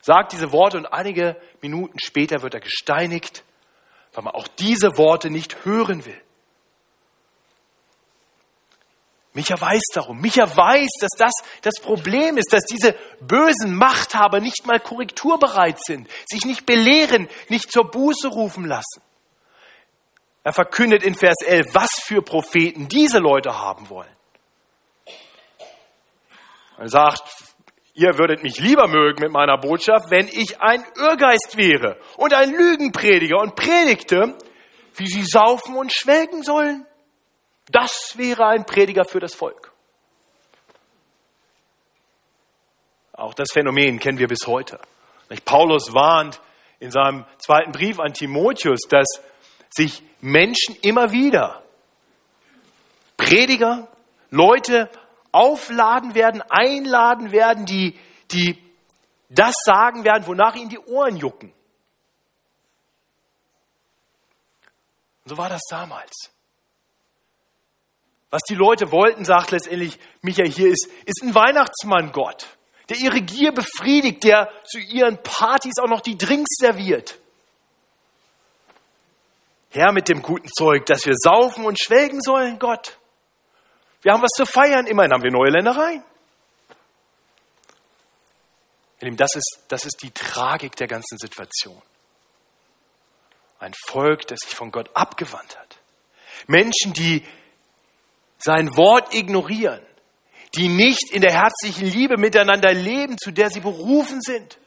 sagt 0.02 0.34
diese 0.34 0.52
Worte 0.52 0.78
und 0.78 0.86
einige 0.86 1.36
Minuten 1.62 1.98
später 2.00 2.42
wird 2.42 2.54
er 2.54 2.60
gesteinigt 2.60 3.44
weil 4.14 4.24
man 4.24 4.34
auch 4.34 4.48
diese 4.48 4.98
Worte 4.98 5.30
nicht 5.30 5.64
hören 5.66 6.06
will. 6.06 6.22
Micha 9.34 9.60
weiß 9.60 9.82
darum. 9.94 10.20
Micha 10.20 10.44
weiß, 10.44 10.90
dass 11.00 11.12
das 11.18 11.32
das 11.62 11.76
Problem 11.82 12.38
ist, 12.38 12.52
dass 12.52 12.66
diese 12.66 12.96
bösen 13.22 13.76
Machthaber 13.76 14.42
nicht 14.42 14.66
mal 14.66 14.82
korrekturbereit 14.82 15.82
sind, 15.82 16.10
sich 16.26 16.44
nicht 16.44 16.66
belehren, 16.66 17.30
nicht 17.48 17.72
zur 17.72 17.90
Buße 17.90 18.28
rufen 18.28 18.66
lassen. 18.66 19.02
Er 20.44 20.52
verkündet 20.52 21.04
in 21.04 21.16
Vers 21.16 21.38
11, 21.46 21.74
was 21.74 21.90
für 22.04 22.22
Propheten 22.22 22.90
diese 22.90 23.20
Leute 23.20 23.58
haben 23.58 23.90
wollen. 23.90 24.10
Er 26.78 26.90
sagt, 26.90 27.24
Ihr 27.94 28.18
würdet 28.18 28.42
mich 28.42 28.60
lieber 28.60 28.88
mögen 28.88 29.22
mit 29.22 29.32
meiner 29.32 29.58
Botschaft, 29.58 30.10
wenn 30.10 30.28
ich 30.28 30.62
ein 30.62 30.84
Irrgeist 30.96 31.58
wäre 31.58 31.98
und 32.18 32.34
ein 32.34 32.52
Lügenprediger 32.52 33.40
und 33.40 33.56
predigte, 33.56 34.38
wie 34.96 35.08
sie 35.08 35.24
saufen 35.26 35.76
und 35.76 35.92
schwelgen 35.92 36.44
sollen. 36.44 36.86
Das 37.70 38.14
wäre 38.16 38.48
ein 38.48 38.66
Prediger 38.66 39.04
für 39.04 39.20
das 39.20 39.36
Volk. 39.36 39.72
Auch 43.14 43.34
das 43.34 43.52
Phänomen 43.52 44.00
kennen 44.00 44.18
wir 44.18 44.28
bis 44.28 44.48
heute. 44.48 44.80
Paulus 45.46 45.94
warnt 45.94 46.42
in 46.80 46.92
seinem 46.92 47.26
zweiten 47.38 47.72
Brief 47.72 48.00
an 48.00 48.14
Timotheus, 48.14 48.82
dass 48.90 49.08
sich 49.70 50.02
Menschen 50.22 50.76
immer 50.82 51.12
wieder, 51.12 51.64
Prediger, 53.18 53.88
Leute 54.30 54.90
aufladen 55.32 56.16
werden, 56.16 56.42
einladen 56.50 57.32
werden, 57.32 57.66
die, 57.66 57.98
die 58.32 58.58
das 59.30 59.56
sagen 59.64 60.04
werden, 60.04 60.28
wonach 60.28 60.56
ihnen 60.56 60.70
die 60.70 60.80
Ohren 60.80 61.16
jucken. 61.16 61.54
Und 65.24 65.30
so 65.30 65.38
war 65.38 65.50
das 65.50 65.62
damals. 65.70 66.32
Was 68.30 68.42
die 68.44 68.56
Leute 68.56 68.92
wollten, 68.92 69.26
sagt 69.26 69.52
letztendlich 69.52 70.00
Michael 70.22 70.50
hier, 70.50 70.70
ist, 70.70 70.88
ist 71.06 71.22
ein 71.22 71.36
Weihnachtsmann 71.36 72.12
Gott, 72.12 72.48
der 72.90 72.98
ihre 72.98 73.22
Gier 73.22 73.52
befriedigt, 73.52 74.24
der 74.24 74.50
zu 74.64 74.80
ihren 74.80 75.22
Partys 75.22 75.80
auch 75.80 75.90
noch 75.90 76.02
die 76.02 76.18
Drinks 76.18 76.56
serviert. 76.58 77.20
Herr 79.70 79.94
mit 79.94 80.10
dem 80.10 80.22
guten 80.22 80.50
Zeug, 80.50 80.86
dass 80.86 81.06
wir 81.06 81.16
saufen 81.16 81.66
und 81.66 81.80
schwelgen 81.82 82.22
sollen, 82.22 82.60
Gott. 82.60 82.98
Wir 84.02 84.14
haben 84.14 84.22
was 84.22 84.32
zu 84.36 84.46
feiern, 84.46 84.88
immerhin 84.88 85.14
haben 85.14 85.24
wir 85.24 85.32
neue 85.32 85.52
Ländereien. 85.52 86.04
Das 89.00 89.36
ist, 89.36 89.64
das 89.68 89.86
ist 89.86 90.02
die 90.04 90.12
Tragik 90.12 90.76
der 90.76 90.88
ganzen 90.88 91.18
Situation. 91.18 91.82
Ein 93.60 93.74
Volk, 93.88 94.28
das 94.28 94.40
sich 94.42 94.56
von 94.56 94.72
Gott 94.72 94.90
abgewandt 94.96 95.58
hat. 95.58 95.78
Menschen, 96.48 96.94
die 96.94 97.26
sein 98.38 98.76
Wort 98.76 99.14
ignorieren, 99.14 99.86
die 100.56 100.68
nicht 100.68 101.12
in 101.12 101.22
der 101.22 101.34
herzlichen 101.34 101.86
Liebe 101.86 102.18
miteinander 102.18 102.74
leben, 102.74 103.18
zu 103.18 103.32
der 103.32 103.50
sie 103.50 103.60
berufen 103.60 104.22
sind. 104.22 104.58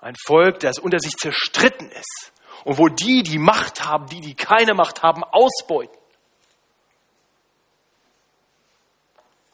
Ein 0.00 0.14
Volk, 0.26 0.60
das 0.60 0.78
unter 0.78 0.98
sich 0.98 1.12
zerstritten 1.12 1.90
ist 1.90 2.32
und 2.64 2.78
wo 2.78 2.88
die, 2.88 3.22
die 3.22 3.38
Macht 3.38 3.84
haben, 3.84 4.06
die, 4.06 4.20
die 4.20 4.34
keine 4.34 4.74
Macht 4.74 5.02
haben, 5.02 5.22
ausbeuten. 5.24 5.99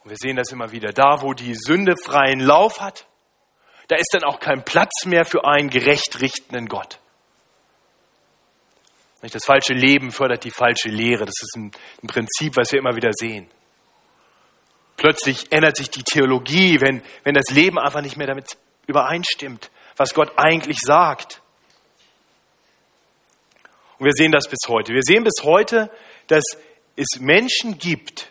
Und 0.06 0.10
wir 0.10 0.18
sehen 0.18 0.36
das 0.36 0.52
immer 0.52 0.70
wieder. 0.70 0.92
Da, 0.92 1.20
wo 1.22 1.32
die 1.32 1.56
Sünde 1.56 1.96
freien 1.96 2.38
Lauf 2.38 2.80
hat, 2.80 3.08
da 3.88 3.96
ist 3.96 4.10
dann 4.12 4.22
auch 4.22 4.38
kein 4.38 4.64
Platz 4.64 5.04
mehr 5.04 5.24
für 5.24 5.44
einen 5.44 5.68
gerecht 5.68 6.20
richtenden 6.20 6.68
Gott. 6.68 7.00
Das 9.20 9.44
falsche 9.44 9.72
Leben 9.72 10.12
fördert 10.12 10.44
die 10.44 10.52
falsche 10.52 10.90
Lehre. 10.90 11.24
Das 11.24 11.34
ist 11.42 11.56
ein, 11.56 11.72
Prinzip, 12.06 12.56
was 12.56 12.70
wir 12.70 12.78
immer 12.78 12.94
wieder 12.94 13.10
sehen. 13.12 13.50
Plötzlich 14.96 15.50
ändert 15.50 15.76
sich 15.76 15.90
die 15.90 16.04
Theologie, 16.04 16.80
wenn, 16.80 17.02
wenn 17.24 17.34
das 17.34 17.50
Leben 17.50 17.76
einfach 17.76 18.00
nicht 18.00 18.16
mehr 18.16 18.28
damit 18.28 18.56
übereinstimmt, 18.86 19.72
was 19.96 20.14
Gott 20.14 20.34
eigentlich 20.36 20.78
sagt. 20.78 21.42
Und 23.98 24.04
wir 24.04 24.12
sehen 24.14 24.30
das 24.30 24.46
bis 24.46 24.68
heute. 24.68 24.92
Wir 24.92 25.02
sehen 25.02 25.24
bis 25.24 25.42
heute, 25.42 25.90
dass 26.28 26.44
es 26.94 27.18
Menschen 27.18 27.78
gibt, 27.78 28.30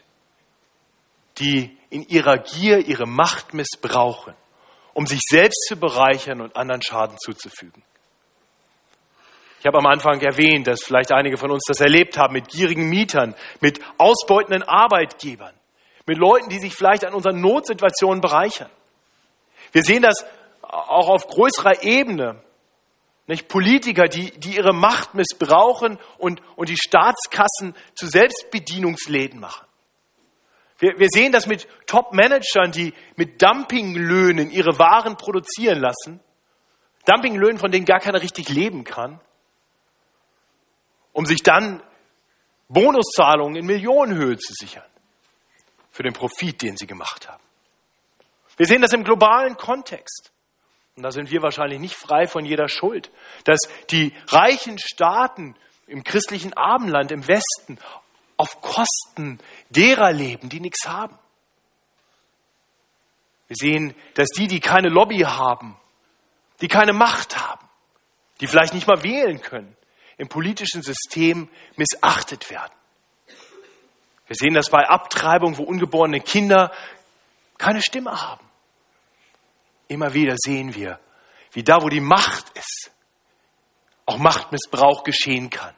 die 1.40 1.78
in 1.90 2.04
ihrer 2.08 2.38
Gier 2.38 2.80
ihre 2.88 3.06
Macht 3.06 3.54
missbrauchen, 3.54 4.34
um 4.94 5.06
sich 5.08 5.20
selbst 5.30 5.66
zu 5.68 5.76
bereichern 5.78 6.42
und 6.42 6.56
anderen 6.56 6.82
Schaden 6.82 7.18
zuzufügen. 7.18 7.84
Ich 9.60 9.68
habe 9.68 9.80
am 9.80 9.88
Anfang 9.88 10.22
erwähnt, 10.22 10.68
dass 10.68 10.84
vielleicht 10.84 11.12
einige 11.12 11.38
von 11.38 11.50
uns 11.50 11.64
das 11.68 11.80
erlebt 11.80 12.18
haben 12.18 12.34
mit 12.34 12.50
gierigen 12.50 12.88
Mietern, 12.88 13.34
mit 13.62 13.80
ausbeutenden 13.98 14.62
Arbeitgebern, 14.62 15.54
mit 16.06 16.20
Leuten, 16.20 16.50
die 16.50 16.60
sich 16.60 16.76
vielleicht 16.76 17.04
an 17.04 17.16
unseren 17.16 17.42
Notsituationen 17.42 18.22
bereichern. 18.22 18.70
Wir 19.72 19.82
sehen 19.82 20.04
das 20.04 20.24
auch 20.62 21.10
auf 21.10 21.28
größerer 21.28 21.84
Ebene. 21.84 22.42
Nicht? 23.28 23.48
Politiker, 23.48 24.04
die, 24.04 24.32
die 24.38 24.56
ihre 24.56 24.74
Macht 24.74 25.16
missbrauchen 25.16 25.98
und, 26.20 26.42
und 26.56 26.70
die 26.70 26.78
Staatskassen 26.78 27.76
zu 27.96 28.06
Selbstbedienungsläden 28.06 29.40
machen. 29.40 29.65
Wir, 30.80 31.00
wir 31.00 31.08
sehen 31.10 31.32
das 31.32 31.48
mit 31.48 31.68
Top-Managern, 31.88 32.72
die 32.72 32.94
mit 33.16 33.42
Dumpinglöhnen 33.42 34.52
ihre 34.52 34.78
Waren 34.78 35.18
produzieren 35.18 35.80
lassen. 35.80 36.20
Dumpinglöhnen, 37.06 37.58
von 37.58 37.72
denen 37.72 37.86
gar 37.86 38.00
keiner 38.00 38.22
richtig 38.22 38.50
leben 38.50 38.84
kann. 38.84 39.20
Um 41.14 41.26
sich 41.26 41.44
dann 41.44 41.82
Bonuszahlungen 42.68 43.56
in 43.56 43.66
Millionenhöhe 43.66 44.38
zu 44.38 44.54
sichern. 44.54 44.84
Für 45.92 46.04
den 46.04 46.14
Profit, 46.14 46.62
den 46.62 46.76
sie 46.76 46.88
gemacht 46.88 47.30
haben. 47.30 47.44
Wir 48.58 48.66
sehen 48.66 48.82
das 48.82 48.94
im 48.94 49.04
globalen 49.04 49.56
Kontext. 49.56 50.32
Und 50.96 51.04
da 51.04 51.12
sind 51.12 51.30
wir 51.32 51.42
wahrscheinlich 51.42 51.80
nicht 51.80 51.96
frei 51.96 52.28
von 52.28 52.46
jeder 52.46 52.68
Schuld, 52.70 53.12
dass 53.44 53.60
die 53.92 54.14
reichen 54.28 54.78
Staaten 54.78 55.56
im 55.88 56.04
christlichen 56.04 56.54
Abendland, 56.54 57.12
im 57.12 57.28
Westen, 57.28 57.78
auf 58.38 58.62
Kosten 58.62 59.40
derer 59.70 60.12
leben, 60.12 60.50
die 60.50 60.60
nichts 60.60 60.88
haben. 60.88 61.18
Wir 63.48 63.56
sehen, 63.56 63.96
dass 64.16 64.30
die, 64.30 64.48
die 64.48 64.60
keine 64.60 64.90
Lobby 64.90 65.20
haben, 65.20 65.78
die 66.62 66.68
keine 66.68 66.94
Macht 66.94 67.38
haben, 67.38 67.66
die 68.42 68.48
vielleicht 68.48 68.74
nicht 68.74 68.88
mal 68.88 69.04
wählen 69.04 69.42
können, 69.42 69.76
im 70.18 70.28
politischen 70.28 70.82
System 70.82 71.50
missachtet 71.76 72.50
werden. 72.50 72.74
Wir 74.28 74.36
sehen 74.36 74.56
das 74.56 74.70
bei 74.70 74.88
Abtreibung, 74.88 75.58
wo 75.58 75.64
ungeborene 75.64 76.20
Kinder 76.20 76.72
keine 77.58 77.82
Stimme 77.82 78.22
haben. 78.22 78.46
Immer 79.88 80.14
wieder 80.14 80.36
sehen 80.38 80.74
wir, 80.74 81.00
wie 81.52 81.64
da, 81.64 81.82
wo 81.84 81.90
die 81.90 82.02
Macht 82.02 82.50
ist, 82.58 82.92
auch 84.08 84.18
Machtmissbrauch 84.18 85.04
geschehen 85.04 85.50
kann. 85.50 85.76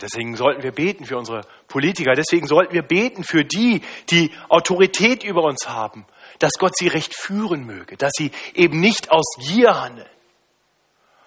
Deswegen 0.00 0.36
sollten 0.36 0.62
wir 0.62 0.72
beten 0.72 1.04
für 1.04 1.16
unsere 1.16 1.42
Politiker. 1.68 2.14
Deswegen 2.14 2.46
sollten 2.46 2.72
wir 2.72 2.82
beten 2.82 3.24
für 3.24 3.44
die, 3.44 3.82
die 4.10 4.32
Autorität 4.48 5.22
über 5.24 5.42
uns 5.44 5.68
haben, 5.68 6.06
dass 6.38 6.52
Gott 6.58 6.76
sie 6.76 6.88
recht 6.88 7.14
führen 7.14 7.64
möge, 7.64 7.96
dass 7.96 8.12
sie 8.16 8.30
eben 8.54 8.80
nicht 8.80 9.10
aus 9.10 9.26
Gier 9.38 9.80
handeln, 9.80 10.08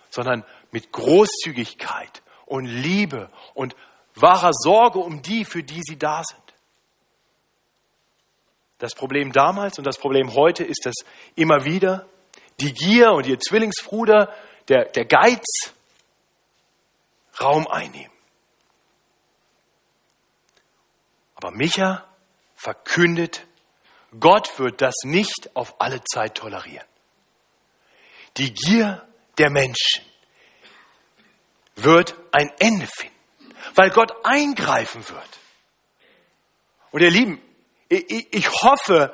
sondern 0.10 0.43
mit 0.71 0.91
Großzügigkeit 0.91 2.21
und 2.45 2.65
Liebe 2.65 3.30
und 3.53 3.75
wahrer 4.15 4.51
Sorge 4.53 4.99
um 4.99 5.21
die, 5.21 5.45
für 5.45 5.63
die 5.63 5.82
sie 5.84 5.97
da 5.97 6.23
sind. 6.23 6.41
Das 8.80 8.93
Problem 8.93 9.32
damals 9.32 9.77
und 9.77 9.88
das 9.88 9.97
Problem 9.97 10.34
heute 10.36 10.63
ist, 10.63 10.86
dass 10.86 10.95
immer 11.36 11.65
wieder 11.65 12.08
die 12.60 12.73
Gier 12.73 13.12
und 13.12 13.25
ihr 13.25 13.39
Zwillingsbruder, 13.39 14.34
der, 14.67 14.86
der 14.86 15.06
Geiz, 15.06 15.45
Raum 17.39 17.67
einnehmen. 17.67 18.16
Aber 21.38 21.52
Micha 21.52 22.04
verkündet, 22.56 23.45
Gott 24.19 24.58
wird 24.58 24.82
das 24.82 24.95
nicht 25.04 25.56
auf 25.56 25.80
alle 25.80 26.04
Zeit 26.04 26.36
tolerieren. 26.36 26.86
Die 28.38 28.54
Gier 28.54 29.08
der 29.38 29.52
Menschen 29.52 30.04
wird 31.76 32.15
ein 32.32 32.52
Ende 32.58 32.88
finden, 32.88 33.56
weil 33.76 33.91
Gott 33.91 34.13
eingreifen 34.23 35.08
wird. 35.08 35.39
Und 36.91 37.02
ihr 37.02 37.12
Lieben, 37.12 37.39
ich 37.89 38.50
hoffe, 38.50 39.13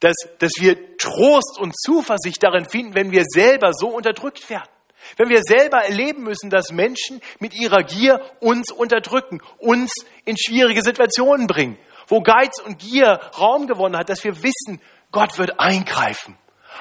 dass, 0.00 0.16
dass 0.38 0.52
wir 0.58 0.96
Trost 0.96 1.58
und 1.58 1.78
Zuversicht 1.78 2.42
darin 2.42 2.64
finden, 2.64 2.94
wenn 2.94 3.10
wir 3.10 3.24
selber 3.26 3.72
so 3.74 3.88
unterdrückt 3.88 4.48
werden. 4.48 4.73
Wenn 5.16 5.28
wir 5.28 5.42
selber 5.42 5.84
erleben 5.84 6.22
müssen, 6.22 6.50
dass 6.50 6.72
Menschen 6.72 7.20
mit 7.38 7.54
ihrer 7.54 7.82
Gier 7.82 8.20
uns 8.40 8.70
unterdrücken, 8.70 9.40
uns 9.58 9.92
in 10.24 10.36
schwierige 10.36 10.82
Situationen 10.82 11.46
bringen, 11.46 11.78
wo 12.08 12.20
Geiz 12.20 12.60
und 12.60 12.78
Gier 12.78 13.20
Raum 13.38 13.66
gewonnen 13.66 13.96
hat, 13.96 14.08
dass 14.08 14.24
wir 14.24 14.42
wissen, 14.42 14.80
Gott 15.12 15.38
wird 15.38 15.60
eingreifen. 15.60 16.36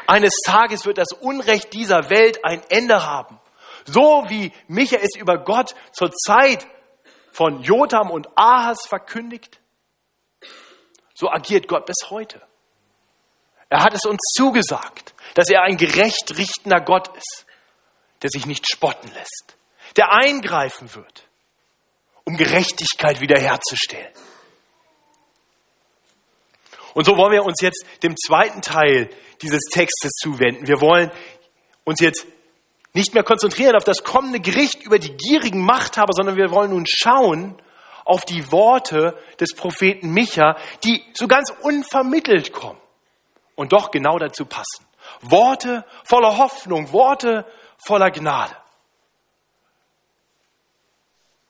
Eines 0.08 0.34
Tages 0.46 0.86
wird 0.86 0.98
das 0.98 1.14
Unrecht 1.14 1.74
dieser 1.74 2.10
Welt 2.10 2.44
ein 2.44 2.62
Ende 2.70 3.06
haben. 3.06 3.40
So 3.86 4.26
wie 4.28 4.52
Micha 4.68 4.98
es 4.98 5.16
über 5.16 5.38
Gott 5.38 5.76
zur 5.92 6.12
Zeit 6.12 6.66
von 7.32 7.62
Jotam 7.62 8.10
und 8.10 8.28
Ahas 8.36 8.86
verkündigt, 8.88 9.60
so 11.14 11.30
agiert 11.30 11.68
Gott 11.68 11.86
bis 11.86 12.10
heute. 12.10 12.42
Er 13.70 13.84
hat 13.84 13.94
es 13.94 14.06
uns 14.06 14.20
zugesagt, 14.36 15.14
dass 15.36 15.50
er 15.50 15.64
ein 15.64 15.78
gerecht 15.78 16.38
richtender 16.38 16.82
Gott 16.82 17.10
ist 17.16 17.43
der 18.24 18.30
sich 18.30 18.46
nicht 18.46 18.66
spotten 18.72 19.12
lässt, 19.14 19.58
der 19.98 20.14
eingreifen 20.14 20.96
wird, 20.96 21.28
um 22.24 22.38
Gerechtigkeit 22.38 23.20
wiederherzustellen. 23.20 24.14
Und 26.94 27.06
so 27.06 27.18
wollen 27.18 27.34
wir 27.34 27.44
uns 27.44 27.60
jetzt 27.62 27.86
dem 28.02 28.16
zweiten 28.16 28.62
Teil 28.62 29.10
dieses 29.42 29.64
Textes 29.72 30.12
zuwenden. 30.14 30.68
Wir 30.68 30.80
wollen 30.80 31.12
uns 31.84 32.00
jetzt 32.00 32.26
nicht 32.94 33.14
mehr 33.14 33.24
konzentrieren 33.24 33.76
auf 33.76 33.84
das 33.84 34.04
kommende 34.04 34.40
Gericht 34.40 34.84
über 34.84 35.00
die 35.00 35.16
gierigen 35.18 35.60
Machthaber, 35.60 36.14
sondern 36.14 36.38
wir 36.38 36.52
wollen 36.52 36.70
nun 36.70 36.86
schauen 36.88 37.60
auf 38.06 38.26
die 38.26 38.52
Worte 38.52 39.18
des 39.40 39.56
Propheten 39.56 40.12
Micha, 40.12 40.58
die 40.84 41.04
so 41.14 41.28
ganz 41.28 41.52
unvermittelt 41.62 42.54
kommen 42.54 42.80
und 43.56 43.74
doch 43.74 43.92
genau 43.92 44.20
dazu 44.20 44.46
passen. 44.46 44.86
Worte 45.22 45.86
voller 46.04 46.38
Hoffnung, 46.38 46.92
Worte 46.92 47.46
voller 47.86 48.12
Gnade. 48.12 48.56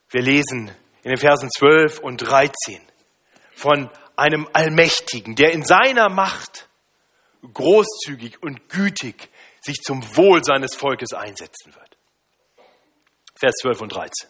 Wir 0.10 0.22
lesen 0.22 0.72
in 1.04 1.10
den 1.10 1.18
Versen 1.18 1.50
12 1.50 2.00
und 2.00 2.18
13 2.18 2.54
von 3.56 3.90
einem 4.16 4.48
Allmächtigen, 4.54 5.36
der 5.36 5.54
in 5.54 5.66
seiner 5.66 6.10
Macht 6.10 6.70
großzügig 7.52 8.42
und 8.42 8.70
gütig 8.70 9.30
sich 9.62 9.78
zum 9.82 10.04
Wohl 10.16 10.44
seines 10.44 10.76
Volkes 10.76 11.14
einsetzen 11.14 11.74
wird. 11.74 11.98
Vers 13.36 13.56
12 13.62 13.82
und 13.82 13.90
13. 13.96 14.30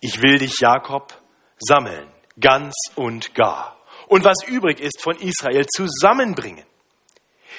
Ich 0.00 0.22
will 0.22 0.38
dich, 0.38 0.54
Jakob, 0.60 1.20
sammeln, 1.58 2.08
ganz 2.38 2.74
und 2.94 3.34
gar, 3.34 3.76
und 4.08 4.24
was 4.24 4.46
übrig 4.46 4.80
ist 4.80 5.00
von 5.00 5.16
Israel 5.16 5.66
zusammenbringen. 5.66 6.65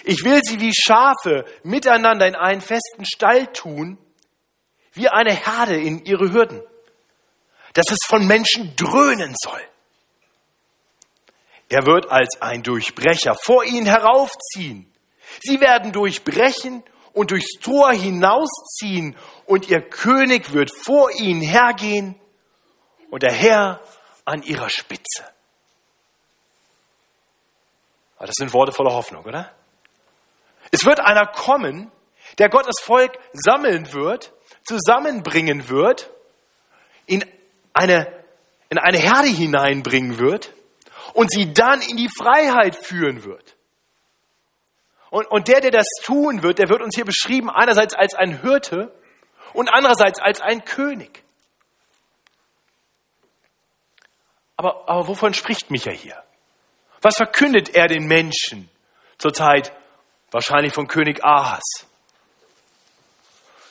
Ich 0.04 0.24
will 0.24 0.42
sie 0.44 0.60
wie 0.60 0.74
Schafe 0.74 1.46
miteinander 1.64 2.28
in 2.28 2.36
einen 2.36 2.62
festen 2.62 3.06
Stall 3.06 3.48
tun, 3.48 3.98
wie 4.94 5.10
eine 5.10 5.34
Herde 5.34 5.80
in 5.80 6.06
ihre 6.06 6.32
Hürden, 6.32 6.62
dass 7.74 7.92
es 7.92 8.00
von 8.06 8.26
Menschen 8.26 8.76
dröhnen 8.76 9.36
soll. 9.42 9.62
Er 11.70 11.86
wird 11.86 12.10
als 12.10 12.42
ein 12.42 12.64
Durchbrecher 12.64 13.36
vor 13.36 13.64
ihnen 13.66 13.86
heraufziehen. 13.86 14.92
Sie 15.42 15.60
werden 15.60 15.92
durchbrechen 15.92 16.84
und 17.14 17.32
durchs 17.32 17.60
Tor 17.60 17.92
hinausziehen 17.92 19.18
und 19.46 19.68
ihr 19.70 19.82
König 19.82 20.54
wird 20.54 20.72
vor 20.72 21.12
ihnen 21.12 21.42
hergehen 21.42 22.20
und 23.10 23.24
der 23.24 23.34
Herr 23.34 23.82
an 24.24 24.44
ihrer 24.44 24.70
Spitze. 24.70 25.26
Das 28.20 28.36
sind 28.36 28.54
Worte 28.54 28.72
voller 28.72 28.94
Hoffnung, 28.94 29.24
oder? 29.26 29.57
Es 30.72 30.86
wird 30.86 31.00
einer 31.00 31.26
kommen, 31.26 31.92
der 32.38 32.50
Gottes 32.50 32.82
Volk 32.82 33.18
sammeln 33.34 33.94
wird, 33.94 34.34
zusammenbringen 34.64 35.70
wird, 35.70 36.12
in 37.06 37.26
eine, 37.74 38.08
in 38.70 38.78
eine 38.78 38.98
Herde 38.98 39.30
hineinbringen 39.30 40.20
wird 40.20 40.54
und 41.14 41.32
sie 41.32 41.54
dann 41.54 41.82
in 41.82 41.98
die 41.98 42.10
Freiheit 42.10 42.76
führen 42.76 43.24
wird. 43.24 43.56
Und, 45.10 45.26
und 45.28 45.48
der, 45.48 45.62
der 45.62 45.72
das 45.72 45.88
tun 46.04 46.44
wird, 46.44 46.60
der 46.60 46.70
wird 46.70 46.82
uns 46.82 46.96
hier 46.96 47.06
beschrieben 47.06 47.50
einerseits 47.50 47.96
als 47.96 48.14
ein 48.14 48.42
Hirte 48.42 48.94
und 49.54 49.70
andererseits 49.70 50.20
als 50.20 50.42
ein 50.42 50.66
König. 50.66 51.24
Aber, 54.58 54.90
aber 54.90 55.08
wovon 55.08 55.34
spricht 55.34 55.72
Micha 55.72 55.92
hier? 55.92 56.22
Was 57.02 57.16
verkündet 57.16 57.70
er 57.70 57.88
den 57.88 58.08
Menschen 58.08 58.70
zur 59.18 59.34
Zeit 59.34 59.72
wahrscheinlich 60.32 60.74
von 60.74 60.88
König 60.88 61.24
Ahas. 61.24 61.88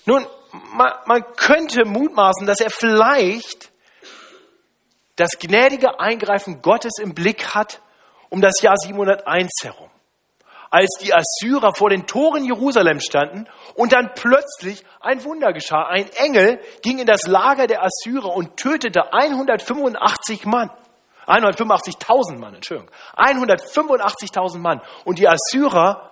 Nun, 0.04 0.26
man, 0.72 0.92
man 1.06 1.24
könnte 1.36 1.84
mutmaßen, 1.84 2.46
dass 2.46 2.60
er 2.60 2.70
vielleicht 2.70 3.70
das 5.16 5.38
gnädige 5.38 5.98
Eingreifen 5.98 6.62
Gottes 6.62 6.98
im 7.00 7.14
Blick 7.14 7.54
hat 7.54 7.80
um 8.28 8.40
das 8.40 8.60
Jahr 8.60 8.76
701 8.76 9.50
herum. 9.62 9.90
als 10.70 10.98
die 11.00 11.14
Assyrer 11.14 11.74
vor 11.74 11.90
den 11.90 12.06
Toren 12.06 12.44
Jerusalem 12.44 13.00
standen 13.00 13.46
und 13.74 13.92
dann 13.92 14.12
plötzlich 14.14 14.84
ein 15.00 15.24
Wunder 15.24 15.52
geschah. 15.52 15.86
Ein 15.86 16.10
Engel 16.16 16.60
ging 16.82 16.98
in 16.98 17.06
das 17.06 17.22
Lager 17.26 17.66
der 17.66 17.82
Assyrer 17.82 18.34
und 18.34 18.56
tötete 18.56 19.12
185 19.12 20.44
Mann. 20.44 20.70
185.000 21.26 22.38
Mann, 22.38 22.54
Entschuldigung. 22.54 22.90
185.000 23.16 24.58
Mann. 24.58 24.80
Und 25.04 25.18
die 25.18 25.28
Assyrer, 25.28 26.10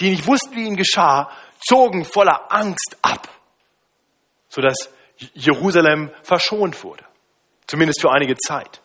die 0.00 0.10
nicht 0.10 0.26
wussten, 0.26 0.54
wie 0.54 0.66
ihnen 0.66 0.76
geschah, 0.76 1.30
zogen 1.60 2.04
voller 2.04 2.52
Angst 2.52 2.96
ab, 3.02 3.28
sodass 4.48 4.90
Jerusalem 5.34 6.10
verschont 6.22 6.82
wurde. 6.84 7.04
Zumindest 7.66 8.00
für 8.00 8.10
einige 8.10 8.36
Zeit. 8.36 8.80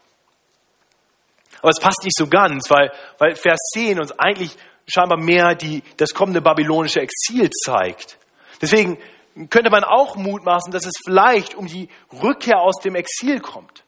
Aber 1.62 1.70
es 1.70 1.80
passt 1.80 2.04
nicht 2.04 2.18
so 2.18 2.28
ganz, 2.28 2.70
weil, 2.70 2.92
weil 3.20 3.36
Vers 3.36 3.60
10 3.74 4.00
uns 4.00 4.12
eigentlich 4.18 4.58
scheinbar 4.88 5.18
mehr 5.18 5.56
die, 5.56 5.84
das 5.98 6.14
kommende 6.14 6.42
babylonische 6.42 7.02
Exil 7.02 7.50
zeigt. 7.52 8.18
Deswegen 8.62 8.98
könnte 9.50 9.70
man 9.70 9.84
auch 9.84 10.16
mutmaßen, 10.16 10.72
dass 10.72 10.86
es 10.86 10.94
vielleicht 11.06 11.56
um 11.56 11.68
die 11.68 11.90
Rückkehr 12.12 12.60
aus 12.60 12.80
dem 12.80 12.96
Exil 12.96 13.40
kommt. 13.40 13.84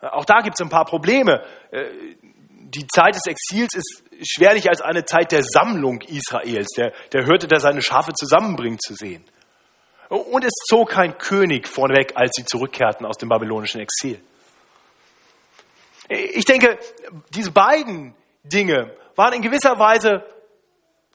Auch 0.00 0.24
da 0.24 0.40
gibt 0.40 0.58
es 0.58 0.60
ein 0.60 0.70
paar 0.70 0.84
Probleme. 0.84 1.44
Äh, 1.70 1.86
die 2.20 2.86
Zeit 2.86 3.14
des 3.14 3.26
Exils 3.26 3.74
ist 3.74 4.04
schwerlich 4.22 4.68
als 4.68 4.80
eine 4.80 5.04
Zeit 5.04 5.32
der 5.32 5.42
Sammlung 5.42 6.00
Israels, 6.02 6.68
der, 6.76 6.92
der 7.12 7.24
Hirte, 7.24 7.46
der 7.46 7.60
seine 7.60 7.82
Schafe 7.82 8.12
zusammenbringt, 8.12 8.82
zu 8.82 8.94
sehen. 8.94 9.24
Und 10.08 10.44
es 10.44 10.52
zog 10.68 10.90
kein 10.90 11.18
König 11.18 11.66
vorneweg, 11.66 12.12
als 12.14 12.32
sie 12.36 12.44
zurückkehrten 12.44 13.06
aus 13.06 13.16
dem 13.16 13.28
babylonischen 13.28 13.80
Exil. 13.80 14.20
Ich 16.08 16.44
denke, 16.44 16.78
diese 17.34 17.50
beiden 17.50 18.14
Dinge 18.44 18.96
waren 19.16 19.34
in 19.34 19.42
gewisser 19.42 19.78
Weise 19.78 20.24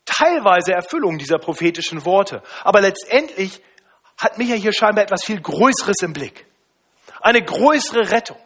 teilweise 0.05 0.73
Erfüllung 0.73 1.17
dieser 1.17 1.37
prophetischen 1.37 2.03
Worte. 2.05 2.43
Aber 2.63 2.81
letztendlich 2.81 3.61
hat 4.17 4.37
Micha 4.37 4.55
hier 4.55 4.73
scheinbar 4.73 5.05
etwas 5.05 5.23
viel 5.23 5.39
Größeres 5.39 5.97
im 6.01 6.13
Blick. 6.13 6.45
Eine 7.21 7.41
größere 7.41 8.11
Rettung. 8.11 8.41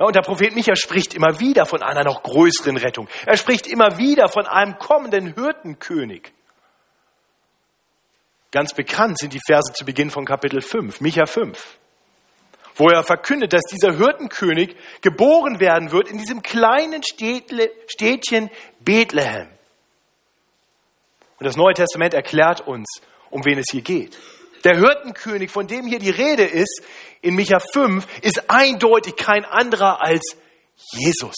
Ja, 0.00 0.06
und 0.06 0.16
der 0.16 0.22
Prophet 0.22 0.54
Micha 0.54 0.74
spricht 0.76 1.12
immer 1.12 1.40
wieder 1.40 1.66
von 1.66 1.82
einer 1.82 2.04
noch 2.04 2.22
größeren 2.22 2.78
Rettung. 2.78 3.06
Er 3.26 3.36
spricht 3.36 3.66
immer 3.66 3.98
wieder 3.98 4.28
von 4.28 4.46
einem 4.46 4.78
kommenden 4.78 5.34
Hirtenkönig. 5.34 6.32
Ganz 8.50 8.72
bekannt 8.72 9.18
sind 9.18 9.34
die 9.34 9.40
Verse 9.46 9.74
zu 9.74 9.84
Beginn 9.84 10.10
von 10.10 10.24
Kapitel 10.24 10.62
5, 10.62 11.00
Micha 11.00 11.26
5 11.26 11.76
wo 12.76 12.88
er 12.88 13.02
verkündet, 13.02 13.52
dass 13.52 13.64
dieser 13.70 13.98
Hirtenkönig 13.98 14.74
geboren 15.02 15.60
werden 15.60 15.92
wird 15.92 16.08
in 16.08 16.16
diesem 16.16 16.40
kleinen 16.40 17.02
Städtle, 17.02 17.70
Städtchen 17.86 18.48
Bethlehem. 18.78 19.48
Und 21.38 21.46
das 21.46 21.56
Neue 21.56 21.74
Testament 21.74 22.14
erklärt 22.14 22.66
uns, 22.66 23.02
um 23.28 23.44
wen 23.44 23.58
es 23.58 23.66
hier 23.70 23.82
geht. 23.82 24.16
Der 24.64 24.78
Hirtenkönig, 24.78 25.50
von 25.50 25.66
dem 25.66 25.84
hier 25.86 25.98
die 25.98 26.08
Rede 26.08 26.44
ist, 26.44 26.82
in 27.22 27.34
Micha 27.34 27.60
5, 27.60 28.06
ist 28.22 28.50
eindeutig 28.50 29.16
kein 29.16 29.44
anderer 29.44 30.00
als 30.00 30.36
Jesus. 30.92 31.36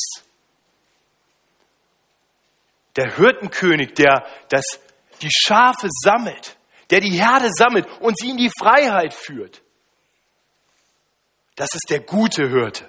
Der 2.96 3.16
Hirtenkönig, 3.16 3.94
der 3.94 4.26
das, 4.48 4.64
die 5.20 5.30
Schafe 5.30 5.88
sammelt, 5.90 6.56
der 6.90 7.00
die 7.00 7.18
Herde 7.18 7.48
sammelt 7.50 7.86
und 8.00 8.18
sie 8.18 8.30
in 8.30 8.36
die 8.36 8.50
Freiheit 8.58 9.14
führt. 9.14 9.62
Das 11.56 11.74
ist 11.74 11.86
der 11.88 12.00
gute 12.00 12.48
Hirte. 12.48 12.88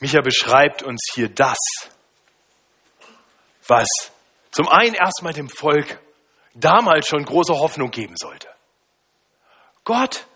Micha 0.00 0.20
beschreibt 0.20 0.82
uns 0.82 1.00
hier 1.14 1.28
das, 1.28 1.56
was 3.66 3.88
zum 4.50 4.68
einen 4.68 4.94
erstmal 4.94 5.32
dem 5.32 5.48
Volk 5.48 5.98
damals 6.54 7.06
schon 7.08 7.24
große 7.24 7.52
Hoffnung 7.52 7.90
geben 7.90 8.16
sollte. 8.16 8.48
Gott 9.84 10.26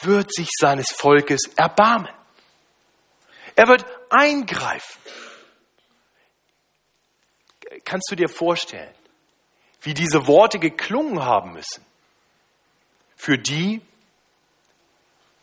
wird 0.00 0.32
sich 0.34 0.48
seines 0.58 0.90
Volkes 0.90 1.42
erbarmen. 1.56 2.12
Er 3.54 3.68
wird 3.68 3.86
eingreifen. 4.10 5.00
Kannst 7.84 8.10
du 8.10 8.16
dir 8.16 8.28
vorstellen, 8.28 8.94
wie 9.82 9.94
diese 9.94 10.26
Worte 10.26 10.58
geklungen 10.58 11.22
haben 11.22 11.52
müssen 11.52 11.84
für 13.16 13.38
die, 13.38 13.80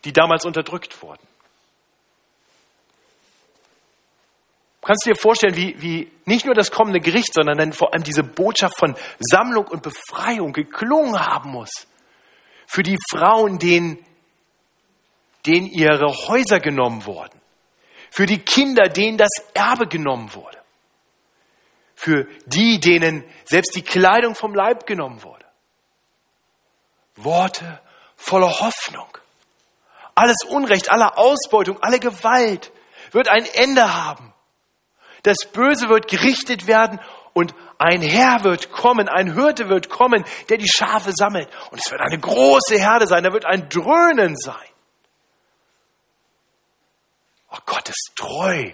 die 0.03 0.13
damals 0.13 0.45
unterdrückt 0.45 1.01
wurden. 1.01 1.25
Kannst 4.83 5.05
du 5.05 5.11
dir 5.11 5.19
vorstellen, 5.19 5.55
wie, 5.55 5.81
wie 5.81 6.11
nicht 6.25 6.45
nur 6.45 6.55
das 6.55 6.71
kommende 6.71 6.99
Gericht, 6.99 7.33
sondern 7.33 7.57
dann 7.57 7.73
vor 7.73 7.93
allem 7.93 8.03
diese 8.03 8.23
Botschaft 8.23 8.77
von 8.77 8.95
Sammlung 9.19 9.67
und 9.67 9.81
Befreiung 9.81 10.51
geklungen 10.51 11.19
haben 11.19 11.51
muss 11.51 11.87
für 12.67 12.83
die 12.83 12.97
Frauen, 13.09 13.59
denen, 13.59 13.97
denen 15.45 15.67
ihre 15.67 16.07
Häuser 16.27 16.59
genommen 16.59 17.05
wurden, 17.05 17.39
für 18.11 18.25
die 18.25 18.39
Kinder, 18.39 18.89
denen 18.89 19.17
das 19.17 19.31
Erbe 19.53 19.87
genommen 19.87 20.33
wurde 20.33 20.63
für 22.03 22.27
die, 22.47 22.81
denen 22.81 23.23
selbst 23.45 23.75
die 23.75 23.81
Kleidung 23.81 24.35
vom 24.35 24.53
Leib 24.53 24.85
genommen 24.85 25.23
wurde. 25.23 25.45
Worte 27.15 27.79
voller 28.17 28.59
Hoffnung. 28.59 29.07
Alles 30.13 30.43
Unrecht, 30.49 30.91
alle 30.91 31.17
Ausbeutung, 31.17 31.81
alle 31.81 31.99
Gewalt 31.99 32.73
wird 33.11 33.29
ein 33.29 33.45
Ende 33.45 33.93
haben. 33.93 34.33
Das 35.23 35.37
Böse 35.51 35.89
wird 35.89 36.07
gerichtet 36.07 36.67
werden 36.67 36.99
und 37.33 37.55
ein 37.79 38.01
Herr 38.01 38.43
wird 38.43 38.71
kommen, 38.71 39.09
ein 39.09 39.33
Hirte 39.33 39.69
wird 39.69 39.89
kommen, 39.89 40.23
der 40.49 40.57
die 40.57 40.69
Schafe 40.69 41.11
sammelt. 41.13 41.49
Und 41.71 41.79
es 41.79 41.89
wird 41.91 42.01
eine 42.01 42.19
große 42.19 42.77
Herde 42.77 43.07
sein, 43.07 43.23
da 43.23 43.33
wird 43.33 43.45
ein 43.45 43.69
Dröhnen 43.69 44.35
sein. 44.37 44.55
Oh, 47.51 47.57
Gott 47.65 47.89
ist 47.89 48.11
treu 48.15 48.71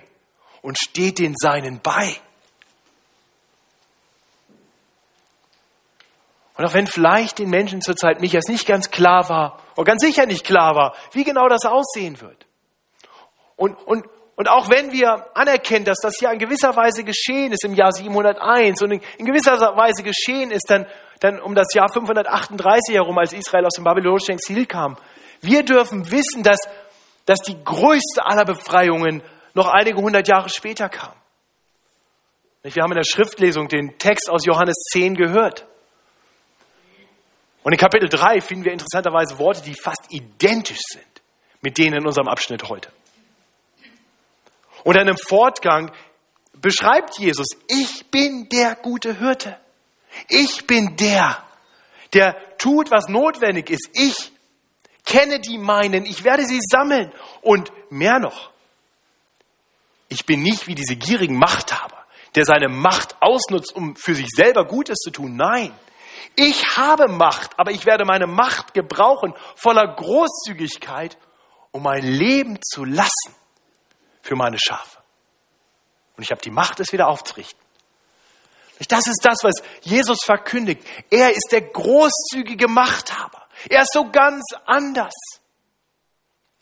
und 0.62 0.78
steht 0.78 1.20
den 1.20 1.36
Seinen 1.38 1.80
bei. 1.82 2.16
Und 6.56 6.66
auch 6.66 6.74
wenn 6.74 6.88
vielleicht 6.88 7.40
den 7.40 7.50
Menschen 7.50 7.82
zur 7.82 7.96
Zeit 7.96 8.20
Michas 8.20 8.48
nicht 8.48 8.68
ganz 8.68 8.92
klar 8.92 9.30
war, 9.30 9.62
oder 9.78 9.86
ganz 9.86 10.02
sicher 10.02 10.26
nicht 10.26 10.46
klar 10.46 10.76
war, 10.76 10.96
wie 11.14 11.24
genau 11.24 11.48
das 11.48 11.64
aussehen 11.66 12.20
wird. 12.20 12.46
Und, 13.56 13.76
und, 13.76 14.06
und 14.40 14.48
auch 14.48 14.70
wenn 14.70 14.94
wir 14.94 15.26
anerkennen, 15.34 15.84
dass 15.84 15.98
das 16.02 16.22
ja 16.22 16.32
in 16.32 16.40
gewisser 16.40 16.74
Weise 16.74 17.04
geschehen 17.04 17.52
ist 17.52 17.66
im 17.66 17.74
Jahr 17.74 17.92
701 17.92 18.82
und 18.82 18.92
in, 18.94 19.26
gewisser 19.26 19.60
Weise 19.76 20.02
geschehen 20.02 20.52
ist 20.52 20.70
dann, 20.70 20.88
dann 21.20 21.42
um 21.42 21.56
das 21.56 21.74
Jahr 21.74 21.92
538 21.92 22.96
herum, 22.96 23.18
als 23.18 23.34
Israel 23.34 23.66
aus 23.66 23.74
dem 23.74 23.84
babylonischen 23.84 24.36
Exil 24.36 24.66
kam, 24.66 24.96
wir 25.42 25.64
dürfen 25.64 26.10
wissen, 26.10 26.42
dass, 26.42 26.60
dass 27.26 27.40
die 27.40 27.62
größte 27.62 28.26
aller 28.26 28.46
Befreiungen 28.46 29.24
noch 29.56 29.68
einige 29.68 29.98
hundert 29.98 30.30
Jahre 30.30 30.48
später 30.48 30.88
kam. 30.88 31.12
Wir 32.64 32.82
haben 32.82 32.94
in 32.94 33.00
der 33.00 33.04
Schriftlesung 33.04 33.68
den 33.68 33.98
Text 33.98 34.30
aus 34.30 34.46
Johannes 34.46 34.76
10 34.94 35.16
gehört. 35.16 35.66
Und 37.64 37.74
in 37.74 37.78
Kapitel 37.78 38.08
3 38.08 38.40
finden 38.40 38.64
wir 38.64 38.72
interessanterweise 38.72 39.38
Worte, 39.38 39.64
die 39.64 39.74
fast 39.74 40.06
identisch 40.12 40.80
sind 40.94 41.04
mit 41.60 41.78
denen 41.78 41.98
in 41.98 42.06
unserem 42.06 42.30
Abschnitt 42.30 42.70
heute. 42.70 42.90
Und 44.90 44.96
dann 44.96 45.08
im 45.08 45.20
Fortgang 45.20 45.92
beschreibt 46.54 47.20
Jesus, 47.20 47.46
ich 47.68 48.08
bin 48.10 48.50
der 48.50 48.74
gute 48.74 49.20
Hirte. 49.20 49.56
Ich 50.30 50.66
bin 50.66 50.96
der, 50.96 51.44
der 52.14 52.36
tut, 52.58 52.90
was 52.90 53.08
notwendig 53.08 53.70
ist. 53.70 53.88
Ich 53.94 54.32
kenne 55.06 55.42
die 55.42 55.60
meinen, 55.60 56.08
ich 56.08 56.24
werde 56.24 56.44
sie 56.44 56.60
sammeln. 56.60 57.12
Und 57.44 57.72
mehr 57.92 58.18
noch, 58.18 58.50
ich 60.08 60.26
bin 60.26 60.42
nicht 60.42 60.66
wie 60.66 60.74
diese 60.74 60.96
gierigen 60.96 61.38
Machthaber, 61.38 62.04
der 62.34 62.46
seine 62.46 62.68
Macht 62.68 63.16
ausnutzt, 63.22 63.76
um 63.76 63.96
für 63.96 64.16
sich 64.16 64.30
selber 64.36 64.66
Gutes 64.66 64.98
zu 64.98 65.12
tun. 65.12 65.36
Nein, 65.36 65.72
ich 66.36 66.78
habe 66.78 67.10
Macht, 67.10 67.60
aber 67.60 67.70
ich 67.70 67.86
werde 67.86 68.06
meine 68.06 68.26
Macht 68.26 68.74
gebrauchen 68.74 69.36
voller 69.56 69.86
Großzügigkeit, 69.86 71.16
um 71.70 71.84
mein 71.84 72.02
Leben 72.02 72.58
zu 72.64 72.86
lassen 72.86 73.39
für 74.30 74.36
meine 74.36 74.58
Schafe. 74.60 75.00
Und 76.16 76.24
ich 76.24 76.30
habe 76.30 76.40
die 76.42 76.52
Macht, 76.52 76.80
es 76.80 76.94
wieder 76.94 77.08
aufzurichten. 77.08 77.60
Das 78.88 79.08
ist 79.08 79.22
das, 79.24 79.40
was 79.42 79.56
Jesus 79.82 80.20
verkündigt. 80.24 80.86
Er 81.10 81.32
ist 81.32 81.48
der 81.52 81.62
großzügige 81.62 82.68
Machthaber. 82.68 83.48
Er 83.68 83.82
ist 83.82 83.92
so 83.92 84.10
ganz 84.10 84.44
anders 84.66 85.16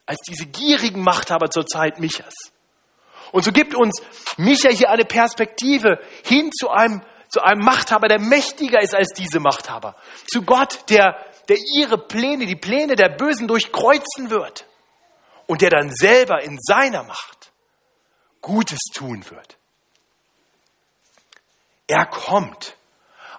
als 0.06 0.19
diese 0.27 0.45
gierigen 0.45 1.01
Machthaber 1.01 1.49
zur 1.49 1.65
Zeit 1.65 1.99
Michas. 1.99 2.34
Und 3.34 3.43
so 3.43 3.51
gibt 3.51 3.75
uns 3.75 4.01
Micha 4.38 4.69
hier 4.69 4.89
eine 4.89 5.03
Perspektive 5.03 5.99
hin 6.23 6.51
zu 6.53 6.69
einem 6.69 7.01
zu 7.27 7.41
einem 7.41 7.65
Machthaber, 7.65 8.08
der 8.08 8.21
mächtiger 8.21 8.82
ist 8.82 8.95
als 8.95 9.10
diese 9.10 9.41
Machthaber. 9.41 9.97
Zu 10.32 10.43
Gott, 10.43 10.89
der, 10.89 11.17
der 11.49 11.58
ihre 11.75 11.97
Pläne, 11.97 12.45
die 12.45 12.56
Pläne 12.56 12.95
der 12.95 13.10
Bösen 13.10 13.49
durchkreuzen 13.49 14.30
wird 14.30 14.65
und 15.45 15.62
der 15.62 15.69
dann 15.69 15.93
selber 15.93 16.41
in 16.41 16.58
seiner 16.58 17.03
Macht 17.03 17.37
Gutes 18.48 18.80
tun 18.94 19.30
wird. 19.30 19.58
Er 21.86 22.06
kommt 22.06 22.76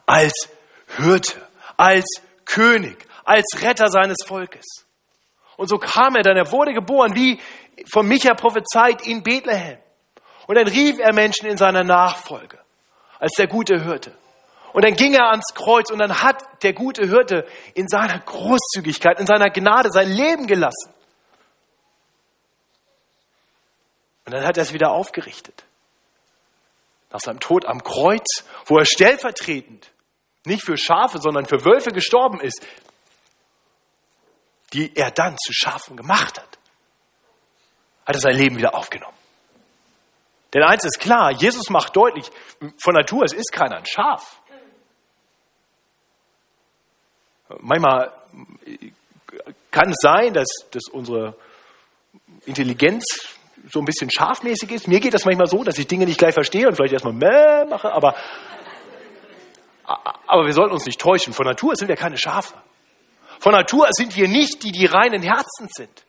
als 0.04 0.34
Hirte, 0.96 1.40
als 1.78 2.04
König, 2.44 3.06
als 3.24 3.46
Retter 3.62 3.88
seines 3.88 4.18
Volkes. 4.26 4.66
Und 5.56 5.68
so 5.68 5.78
kam 5.78 6.14
er 6.14 6.22
dann, 6.22 6.36
er 6.36 6.52
wurde 6.52 6.74
geboren, 6.74 7.14
wie 7.14 7.40
von 7.90 8.06
Micha 8.06 8.34
prophezeit, 8.34 9.06
in 9.06 9.22
Bethlehem. 9.22 9.78
Und 10.46 10.56
dann 10.56 10.68
rief 10.68 10.98
er 10.98 11.14
Menschen 11.14 11.46
in 11.46 11.56
seiner 11.56 11.84
Nachfolge 11.84 12.58
als 13.18 13.32
der 13.32 13.48
gute 13.48 13.82
Hirte. 13.82 14.12
Und 14.74 14.84
dann 14.84 14.94
ging 14.94 15.14
er 15.14 15.30
ans 15.30 15.54
Kreuz 15.54 15.90
und 15.90 15.98
dann 15.98 16.22
hat 16.22 16.62
der 16.62 16.74
gute 16.74 17.06
Hirte 17.06 17.46
in 17.74 17.88
seiner 17.88 18.18
Großzügigkeit, 18.18 19.18
in 19.18 19.26
seiner 19.26 19.50
Gnade 19.50 19.90
sein 19.90 20.10
Leben 20.10 20.46
gelassen. 20.46 20.92
Und 24.28 24.34
dann 24.34 24.44
hat 24.44 24.58
er 24.58 24.62
es 24.62 24.74
wieder 24.74 24.90
aufgerichtet. 24.90 25.64
Nach 27.10 27.18
seinem 27.18 27.40
Tod 27.40 27.64
am 27.64 27.82
Kreuz, 27.82 28.44
wo 28.66 28.76
er 28.76 28.84
stellvertretend 28.84 29.90
nicht 30.44 30.62
für 30.62 30.76
Schafe, 30.76 31.16
sondern 31.16 31.46
für 31.46 31.64
Wölfe 31.64 31.92
gestorben 31.92 32.38
ist, 32.38 32.62
die 34.74 34.94
er 34.94 35.12
dann 35.12 35.34
zu 35.38 35.54
Schafen 35.54 35.96
gemacht 35.96 36.38
hat, 36.38 36.58
hat 38.04 38.16
er 38.16 38.20
sein 38.20 38.36
Leben 38.36 38.58
wieder 38.58 38.74
aufgenommen. 38.74 39.16
Denn 40.52 40.62
eins 40.62 40.84
ist 40.84 41.00
klar, 41.00 41.30
Jesus 41.32 41.70
macht 41.70 41.96
deutlich, 41.96 42.30
von 42.82 42.92
Natur, 42.92 43.24
es 43.24 43.32
ist 43.32 43.50
keiner 43.50 43.78
ein 43.78 43.86
Schaf. 43.86 44.42
Manchmal 47.60 48.12
kann 49.70 49.88
es 49.88 49.96
sein, 50.02 50.34
dass, 50.34 50.48
dass 50.70 50.84
unsere 50.92 51.34
Intelligenz 52.44 53.37
so 53.70 53.80
ein 53.80 53.84
bisschen 53.84 54.10
schafmäßig 54.10 54.70
ist. 54.70 54.88
Mir 54.88 55.00
geht 55.00 55.14
das 55.14 55.24
manchmal 55.24 55.46
so, 55.46 55.64
dass 55.64 55.78
ich 55.78 55.86
Dinge 55.86 56.06
nicht 56.06 56.18
gleich 56.18 56.34
verstehe 56.34 56.66
und 56.66 56.76
vielleicht 56.76 56.92
erstmal 56.92 57.14
Mäh 57.14 57.64
mache, 57.68 57.92
aber, 57.92 58.14
aber 59.84 60.46
wir 60.46 60.52
sollten 60.52 60.72
uns 60.72 60.86
nicht 60.86 61.00
täuschen. 61.00 61.32
Von 61.32 61.46
Natur 61.46 61.76
sind 61.76 61.88
wir 61.88 61.96
keine 61.96 62.18
Schafe. 62.18 62.54
Von 63.40 63.52
Natur 63.52 63.88
sind 63.92 64.16
wir 64.16 64.28
nicht 64.28 64.62
die, 64.62 64.72
die 64.72 64.86
reinen 64.86 65.22
Herzens 65.22 65.72
sind. 65.74 66.04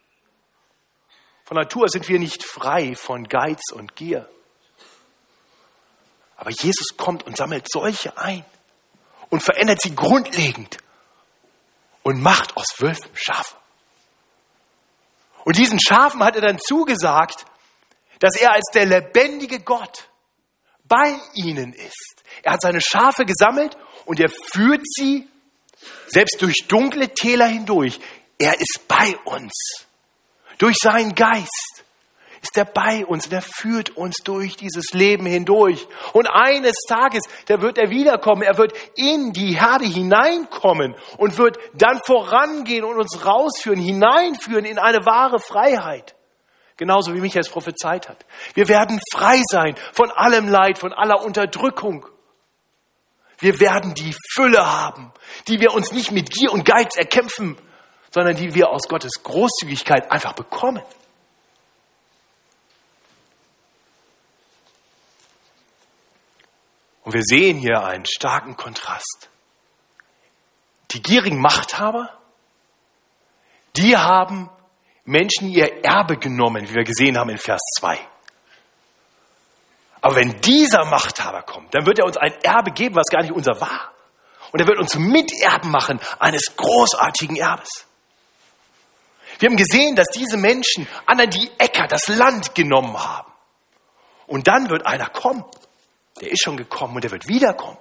Von 1.43 1.57
Natur 1.57 1.89
sind 1.89 2.07
wir 2.07 2.19
nicht 2.19 2.43
frei 2.43 2.95
von 2.95 3.23
Geiz 3.23 3.71
und 3.73 3.95
Gier. 3.95 4.29
Aber 6.35 6.51
Jesus 6.51 6.95
kommt 6.95 7.23
und 7.23 7.35
sammelt 7.35 7.65
solche 7.69 8.17
ein 8.17 8.45
und 9.29 9.41
verändert 9.41 9.81
sie 9.81 9.95
grundlegend 9.95 10.77
und 12.03 12.21
macht 12.21 12.55
aus 12.55 12.67
Wölfen 12.77 13.11
Schafe. 13.13 13.58
Und 15.45 15.57
diesen 15.57 15.79
Schafen 15.79 16.23
hat 16.23 16.35
er 16.35 16.41
dann 16.41 16.59
zugesagt, 16.59 17.45
dass 18.19 18.35
er 18.39 18.53
als 18.53 18.65
der 18.73 18.85
lebendige 18.85 19.59
Gott 19.59 20.09
bei 20.83 21.15
ihnen 21.35 21.73
ist. 21.73 22.23
Er 22.43 22.53
hat 22.53 22.61
seine 22.61 22.81
Schafe 22.81 23.25
gesammelt 23.25 23.77
und 24.05 24.19
er 24.19 24.29
führt 24.29 24.81
sie 24.83 25.27
selbst 26.07 26.41
durch 26.41 26.67
dunkle 26.67 27.09
Täler 27.13 27.47
hindurch. 27.47 27.99
Er 28.37 28.59
ist 28.59 28.87
bei 28.87 29.15
uns 29.25 29.53
durch 30.57 30.75
seinen 30.81 31.15
Geist 31.15 31.78
ist 32.41 32.57
er 32.57 32.65
bei 32.65 33.05
uns 33.05 33.27
und 33.27 33.33
er 33.33 33.41
führt 33.41 33.95
uns 33.97 34.17
durch 34.23 34.55
dieses 34.55 34.93
Leben 34.93 35.25
hindurch. 35.25 35.87
Und 36.13 36.27
eines 36.27 36.75
Tages, 36.87 37.23
da 37.47 37.61
wird 37.61 37.77
er 37.77 37.89
wiederkommen. 37.89 38.43
Er 38.43 38.57
wird 38.57 38.73
in 38.95 39.33
die 39.33 39.59
Herde 39.59 39.85
hineinkommen 39.85 40.95
und 41.17 41.37
wird 41.37 41.57
dann 41.73 41.99
vorangehen 42.05 42.83
und 42.83 42.97
uns 42.97 43.25
rausführen, 43.25 43.79
hineinführen 43.79 44.65
in 44.65 44.79
eine 44.79 45.05
wahre 45.05 45.39
Freiheit. 45.39 46.15
Genauso 46.77 47.13
wie 47.13 47.19
Michael 47.19 47.41
es 47.41 47.49
prophezeit 47.49 48.07
hat. 48.07 48.25
Wir 48.53 48.69
werden 48.69 49.01
frei 49.11 49.41
sein 49.51 49.75
von 49.91 50.11
allem 50.11 50.47
Leid, 50.47 50.77
von 50.77 50.93
aller 50.93 51.21
Unterdrückung. 51.23 52.05
Wir 53.37 53.59
werden 53.59 53.93
die 53.93 54.15
Fülle 54.33 54.65
haben, 54.65 55.11
die 55.47 55.59
wir 55.59 55.73
uns 55.73 55.91
nicht 55.91 56.11
mit 56.11 56.29
Gier 56.29 56.53
und 56.53 56.63
Geiz 56.63 56.95
erkämpfen, 56.95 57.57
sondern 58.11 58.35
die 58.35 58.53
wir 58.53 58.69
aus 58.69 58.87
Gottes 58.87 59.23
Großzügigkeit 59.23 60.09
einfach 60.11 60.33
bekommen. 60.33 60.81
Und 67.09 67.15
wir 67.15 67.23
sehen 67.23 67.57
hier 67.57 67.83
einen 67.83 68.05
starken 68.05 68.55
Kontrast. 68.55 69.29
Die 70.91 71.01
gierigen 71.01 71.41
Machthaber, 71.41 72.15
die 73.75 73.97
haben 73.97 74.47
Menschen 75.05 75.49
ihr 75.49 75.83
Erbe 75.83 76.17
genommen, 76.17 76.69
wie 76.69 76.75
wir 76.75 76.83
gesehen 76.83 77.17
haben 77.17 77.31
in 77.31 77.39
Vers 77.39 77.61
2. 77.79 77.97
Aber 80.01 80.17
wenn 80.17 80.39
dieser 80.41 80.85
Machthaber 80.85 81.41
kommt, 81.41 81.73
dann 81.73 81.87
wird 81.87 81.97
er 81.97 82.05
uns 82.05 82.15
ein 82.15 82.33
Erbe 82.43 82.73
geben, 82.73 82.95
was 82.95 83.07
gar 83.07 83.23
nicht 83.23 83.33
unser 83.33 83.59
war. 83.59 83.91
Und 84.51 84.59
er 84.59 84.67
wird 84.67 84.77
uns 84.77 84.95
Miterben 84.95 85.71
machen 85.71 85.99
eines 86.19 86.55
großartigen 86.55 87.37
Erbes. 87.37 87.87
Wir 89.39 89.49
haben 89.49 89.57
gesehen, 89.57 89.95
dass 89.95 90.09
diese 90.13 90.37
Menschen 90.37 90.87
anderen 91.07 91.31
die 91.31 91.49
Äcker, 91.57 91.87
das 91.87 92.07
Land 92.07 92.53
genommen 92.53 92.95
haben. 93.03 93.31
Und 94.27 94.47
dann 94.47 94.69
wird 94.69 94.85
einer 94.85 95.09
kommen. 95.09 95.43
Der 96.21 96.31
ist 96.31 96.43
schon 96.43 96.57
gekommen 96.57 96.95
und 96.95 97.03
der 97.03 97.11
wird 97.11 97.27
wiederkommen. 97.27 97.77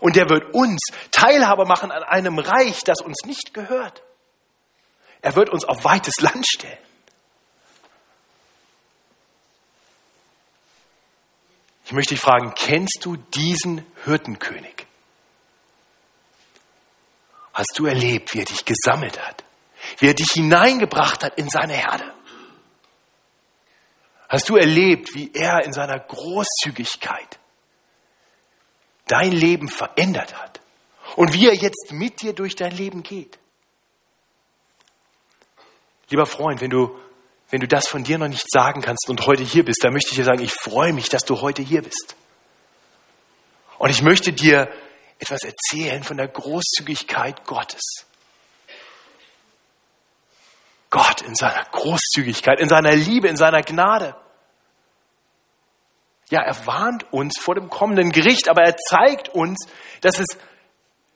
Und 0.00 0.16
der 0.16 0.28
wird 0.28 0.54
uns 0.54 0.80
Teilhaber 1.10 1.66
machen 1.66 1.90
an 1.90 2.02
einem 2.02 2.38
Reich, 2.38 2.80
das 2.84 3.00
uns 3.00 3.24
nicht 3.24 3.54
gehört. 3.54 4.02
Er 5.22 5.34
wird 5.34 5.50
uns 5.50 5.64
auf 5.64 5.84
weites 5.84 6.20
Land 6.20 6.46
stellen. 6.46 6.78
Ich 11.84 11.92
möchte 11.92 12.14
dich 12.14 12.20
fragen, 12.20 12.52
kennst 12.54 12.98
du 13.02 13.16
diesen 13.16 13.84
Hirtenkönig? 14.04 14.86
Hast 17.54 17.72
du 17.76 17.86
erlebt, 17.86 18.34
wie 18.34 18.40
er 18.40 18.44
dich 18.44 18.64
gesammelt 18.64 19.18
hat? 19.26 19.42
wie 19.98 20.08
er 20.08 20.14
dich 20.14 20.32
hineingebracht 20.32 21.24
hat 21.24 21.38
in 21.38 21.48
seine 21.48 21.74
Herde. 21.74 22.12
Hast 24.28 24.48
du 24.48 24.56
erlebt, 24.56 25.14
wie 25.14 25.32
er 25.32 25.64
in 25.64 25.72
seiner 25.72 25.98
Großzügigkeit 25.98 27.37
dein 29.08 29.32
Leben 29.32 29.68
verändert 29.68 30.40
hat 30.40 30.60
und 31.16 31.32
wie 31.32 31.48
er 31.48 31.54
jetzt 31.54 31.90
mit 31.90 32.22
dir 32.22 32.32
durch 32.32 32.54
dein 32.54 32.76
Leben 32.76 33.02
geht? 33.02 33.38
Lieber 36.10 36.26
Freund, 36.26 36.60
wenn 36.60 36.70
du, 36.70 36.96
wenn 37.50 37.60
du 37.60 37.68
das 37.68 37.88
von 37.88 38.04
dir 38.04 38.18
noch 38.18 38.28
nicht 38.28 38.50
sagen 38.50 38.80
kannst 38.80 39.08
und 39.10 39.26
heute 39.26 39.42
hier 39.42 39.64
bist, 39.64 39.82
dann 39.82 39.92
möchte 39.92 40.10
ich 40.10 40.16
dir 40.16 40.24
sagen, 40.24 40.42
ich 40.42 40.52
freue 40.52 40.92
mich, 40.92 41.08
dass 41.08 41.24
du 41.24 41.40
heute 41.40 41.62
hier 41.62 41.82
bist. 41.82 42.16
Und 43.78 43.90
ich 43.90 44.02
möchte 44.02 44.32
dir 44.32 44.68
etwas 45.18 45.40
erzählen 45.42 46.02
von 46.02 46.16
der 46.16 46.28
Großzügigkeit 46.28 47.44
Gottes. 47.44 48.06
Gott 50.90 51.20
in 51.22 51.34
seiner 51.34 51.64
Großzügigkeit, 51.64 52.60
in 52.60 52.68
seiner 52.68 52.94
Liebe, 52.94 53.28
in 53.28 53.36
seiner 53.36 53.62
Gnade. 53.62 54.16
Ja, 56.30 56.42
er 56.42 56.66
warnt 56.66 57.10
uns 57.12 57.38
vor 57.38 57.54
dem 57.54 57.70
kommenden 57.70 58.12
Gericht, 58.12 58.48
aber 58.48 58.62
er 58.62 58.76
zeigt 58.76 59.30
uns, 59.30 59.66
dass 60.02 60.18
es, 60.18 60.26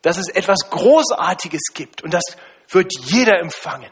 dass 0.00 0.16
es 0.16 0.28
etwas 0.28 0.70
Großartiges 0.70 1.74
gibt 1.74 2.02
und 2.02 2.14
das 2.14 2.22
wird 2.68 2.92
jeder 3.04 3.38
empfangen, 3.38 3.90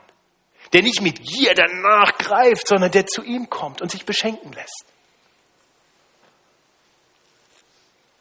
der 0.73 0.83
nicht 0.83 1.03
mit 1.03 1.23
Gier 1.23 1.55
danach 1.55 2.17
greift, 2.17 2.67
sondern 2.67 2.91
der 2.91 3.07
zu 3.07 3.23
ihm 3.23 3.51
kommt 3.51 3.83
und 3.83 3.91
sich 3.91 4.07
beschenken 4.07 4.53
lässt. 4.53 4.87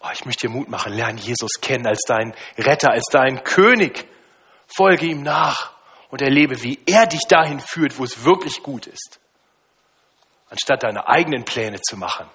Oh, 0.01 0.09
ich 0.13 0.25
möchte 0.25 0.47
dir 0.47 0.53
Mut 0.53 0.69
machen, 0.69 0.93
lerne 0.93 1.19
Jesus 1.19 1.59
kennen 1.61 1.85
als 1.85 2.01
dein 2.07 2.33
Retter, 2.57 2.91
als 2.91 3.05
dein 3.11 3.43
König. 3.43 4.07
Folge 4.65 5.07
ihm 5.07 5.23
nach 5.23 5.73
und 6.09 6.21
erlebe, 6.21 6.63
wie 6.63 6.79
er 6.85 7.05
dich 7.05 7.21
dahin 7.27 7.59
führt, 7.59 7.97
wo 7.97 8.03
es 8.03 8.23
wirklich 8.23 8.63
gut 8.63 8.87
ist, 8.87 9.19
anstatt 10.49 10.83
deine 10.83 11.07
eigenen 11.07 11.43
Pläne 11.43 11.81
zu 11.81 11.97
machen, 11.97 12.27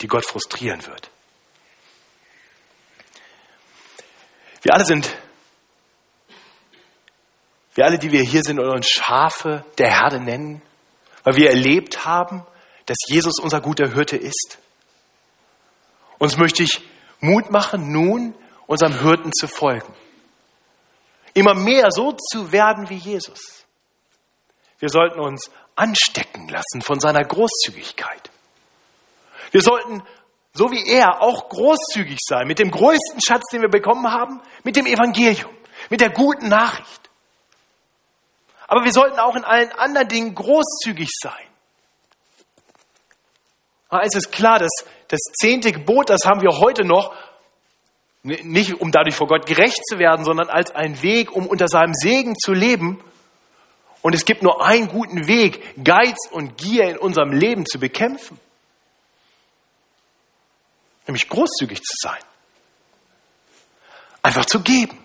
die 0.00 0.08
Gott 0.08 0.24
frustrieren 0.24 0.84
wird. 0.86 1.10
Wir 4.62 4.74
alle 4.74 4.84
sind, 4.84 5.16
wir 7.74 7.84
alle, 7.84 7.98
die 7.98 8.10
wir 8.10 8.22
hier 8.22 8.42
sind 8.42 8.58
und 8.58 8.68
uns 8.68 8.88
Schafe 8.88 9.64
der 9.78 9.90
Herde 9.90 10.20
nennen, 10.20 10.62
weil 11.22 11.36
wir 11.36 11.50
erlebt 11.50 12.04
haben, 12.04 12.44
dass 12.86 12.96
Jesus 13.06 13.38
unser 13.40 13.60
guter 13.60 13.92
Hirte 13.92 14.16
ist. 14.16 14.58
Uns 16.18 16.36
möchte 16.36 16.62
ich 16.62 16.80
Mut 17.20 17.50
machen, 17.50 17.92
nun 17.92 18.34
unserem 18.66 19.00
Hirten 19.00 19.32
zu 19.32 19.46
folgen 19.46 19.94
immer 21.38 21.54
mehr 21.54 21.90
so 21.90 22.12
zu 22.12 22.52
werden 22.52 22.90
wie 22.90 22.96
Jesus. 22.96 23.64
Wir 24.78 24.88
sollten 24.88 25.20
uns 25.20 25.50
anstecken 25.76 26.48
lassen 26.48 26.82
von 26.82 27.00
seiner 27.00 27.24
Großzügigkeit. 27.24 28.27
Wir 29.50 29.62
sollten, 29.62 30.02
so 30.52 30.70
wie 30.70 30.86
er, 30.86 31.22
auch 31.22 31.48
großzügig 31.48 32.18
sein 32.20 32.46
mit 32.46 32.58
dem 32.58 32.70
größten 32.70 33.20
Schatz, 33.26 33.44
den 33.52 33.62
wir 33.62 33.68
bekommen 33.68 34.10
haben, 34.10 34.40
mit 34.64 34.76
dem 34.76 34.86
Evangelium, 34.86 35.50
mit 35.90 36.00
der 36.00 36.10
guten 36.10 36.48
Nachricht. 36.48 37.10
Aber 38.66 38.84
wir 38.84 38.92
sollten 38.92 39.18
auch 39.18 39.34
in 39.34 39.44
allen 39.44 39.72
anderen 39.72 40.08
Dingen 40.08 40.34
großzügig 40.34 41.08
sein. 41.22 41.32
Es 44.02 44.14
ist 44.14 44.30
klar, 44.30 44.58
dass 44.58 44.84
das 45.08 45.20
zehnte 45.40 45.72
Gebot, 45.72 46.10
das 46.10 46.26
haben 46.26 46.42
wir 46.42 46.58
heute 46.58 46.84
noch, 46.84 47.14
nicht 48.22 48.80
um 48.80 48.90
dadurch 48.92 49.14
vor 49.14 49.26
Gott 49.26 49.46
gerecht 49.46 49.80
zu 49.88 49.98
werden, 49.98 50.24
sondern 50.24 50.50
als 50.50 50.70
ein 50.74 51.00
Weg, 51.02 51.32
um 51.32 51.46
unter 51.46 51.68
seinem 51.68 51.94
Segen 51.94 52.36
zu 52.36 52.52
leben. 52.52 53.02
Und 54.02 54.14
es 54.14 54.26
gibt 54.26 54.42
nur 54.42 54.62
einen 54.62 54.88
guten 54.88 55.26
Weg, 55.26 55.82
Geiz 55.82 56.16
und 56.30 56.58
Gier 56.58 56.90
in 56.90 56.98
unserem 56.98 57.32
Leben 57.32 57.64
zu 57.64 57.78
bekämpfen. 57.78 58.38
Nämlich 61.08 61.28
großzügig 61.28 61.82
zu 61.82 61.94
sein. 62.02 62.20
Einfach 64.22 64.44
zu 64.44 64.60
geben. 64.60 65.04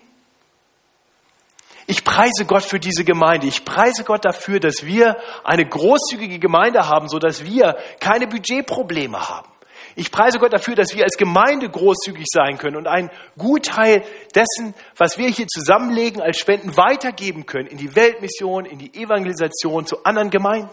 Ich 1.86 2.04
preise 2.04 2.44
Gott 2.46 2.62
für 2.62 2.78
diese 2.78 3.04
Gemeinde. 3.04 3.46
Ich 3.46 3.64
preise 3.64 4.04
Gott 4.04 4.24
dafür, 4.24 4.60
dass 4.60 4.84
wir 4.84 5.16
eine 5.44 5.66
großzügige 5.66 6.38
Gemeinde 6.38 6.88
haben, 6.88 7.08
so 7.08 7.18
dass 7.18 7.44
wir 7.44 7.78
keine 8.00 8.26
Budgetprobleme 8.26 9.28
haben. 9.28 9.48
Ich 9.96 10.10
preise 10.10 10.38
Gott 10.38 10.52
dafür, 10.52 10.74
dass 10.74 10.94
wir 10.94 11.04
als 11.04 11.16
Gemeinde 11.16 11.70
großzügig 11.70 12.26
sein 12.28 12.58
können 12.58 12.76
und 12.76 12.86
einen 12.86 13.10
Gutteil 13.38 14.04
dessen, 14.34 14.74
was 14.96 15.16
wir 15.16 15.28
hier 15.28 15.46
zusammenlegen, 15.46 16.20
als 16.20 16.38
Spenden 16.38 16.76
weitergeben 16.76 17.46
können 17.46 17.68
in 17.68 17.78
die 17.78 17.94
Weltmission, 17.96 18.66
in 18.66 18.78
die 18.78 18.92
Evangelisation 18.94 19.86
zu 19.86 20.04
anderen 20.04 20.30
Gemeinden. 20.30 20.70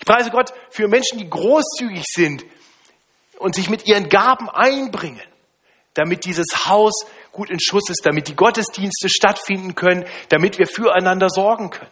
Ich 0.00 0.04
preise 0.04 0.30
Gott 0.30 0.52
für 0.70 0.86
Menschen, 0.88 1.18
die 1.18 1.30
großzügig 1.30 2.04
sind 2.04 2.44
und 3.38 3.54
sich 3.54 3.70
mit 3.70 3.86
ihren 3.86 4.08
Gaben 4.08 4.48
einbringen, 4.48 5.22
damit 5.94 6.24
dieses 6.24 6.46
Haus 6.66 7.06
gut 7.32 7.50
in 7.50 7.58
Schuss 7.60 7.88
ist, 7.88 8.04
damit 8.04 8.28
die 8.28 8.36
Gottesdienste 8.36 9.08
stattfinden 9.08 9.74
können, 9.74 10.04
damit 10.28 10.58
wir 10.58 10.66
füreinander 10.66 11.28
sorgen 11.30 11.70
können. 11.70 11.90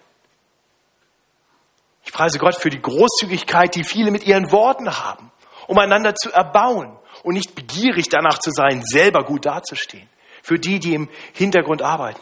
Ich 2.04 2.12
preise 2.12 2.38
Gott 2.38 2.56
für 2.56 2.70
die 2.70 2.80
Großzügigkeit, 2.80 3.74
die 3.74 3.84
viele 3.84 4.10
mit 4.10 4.24
ihren 4.24 4.52
Worten 4.52 4.96
haben, 4.96 5.32
um 5.66 5.78
einander 5.78 6.14
zu 6.14 6.30
erbauen 6.30 6.96
und 7.24 7.34
nicht 7.34 7.54
begierig 7.54 8.08
danach 8.08 8.38
zu 8.38 8.50
sein, 8.50 8.82
selber 8.84 9.24
gut 9.24 9.46
dazustehen. 9.46 10.08
Für 10.42 10.58
die, 10.60 10.78
die 10.78 10.94
im 10.94 11.08
Hintergrund 11.32 11.82
arbeiten. 11.82 12.20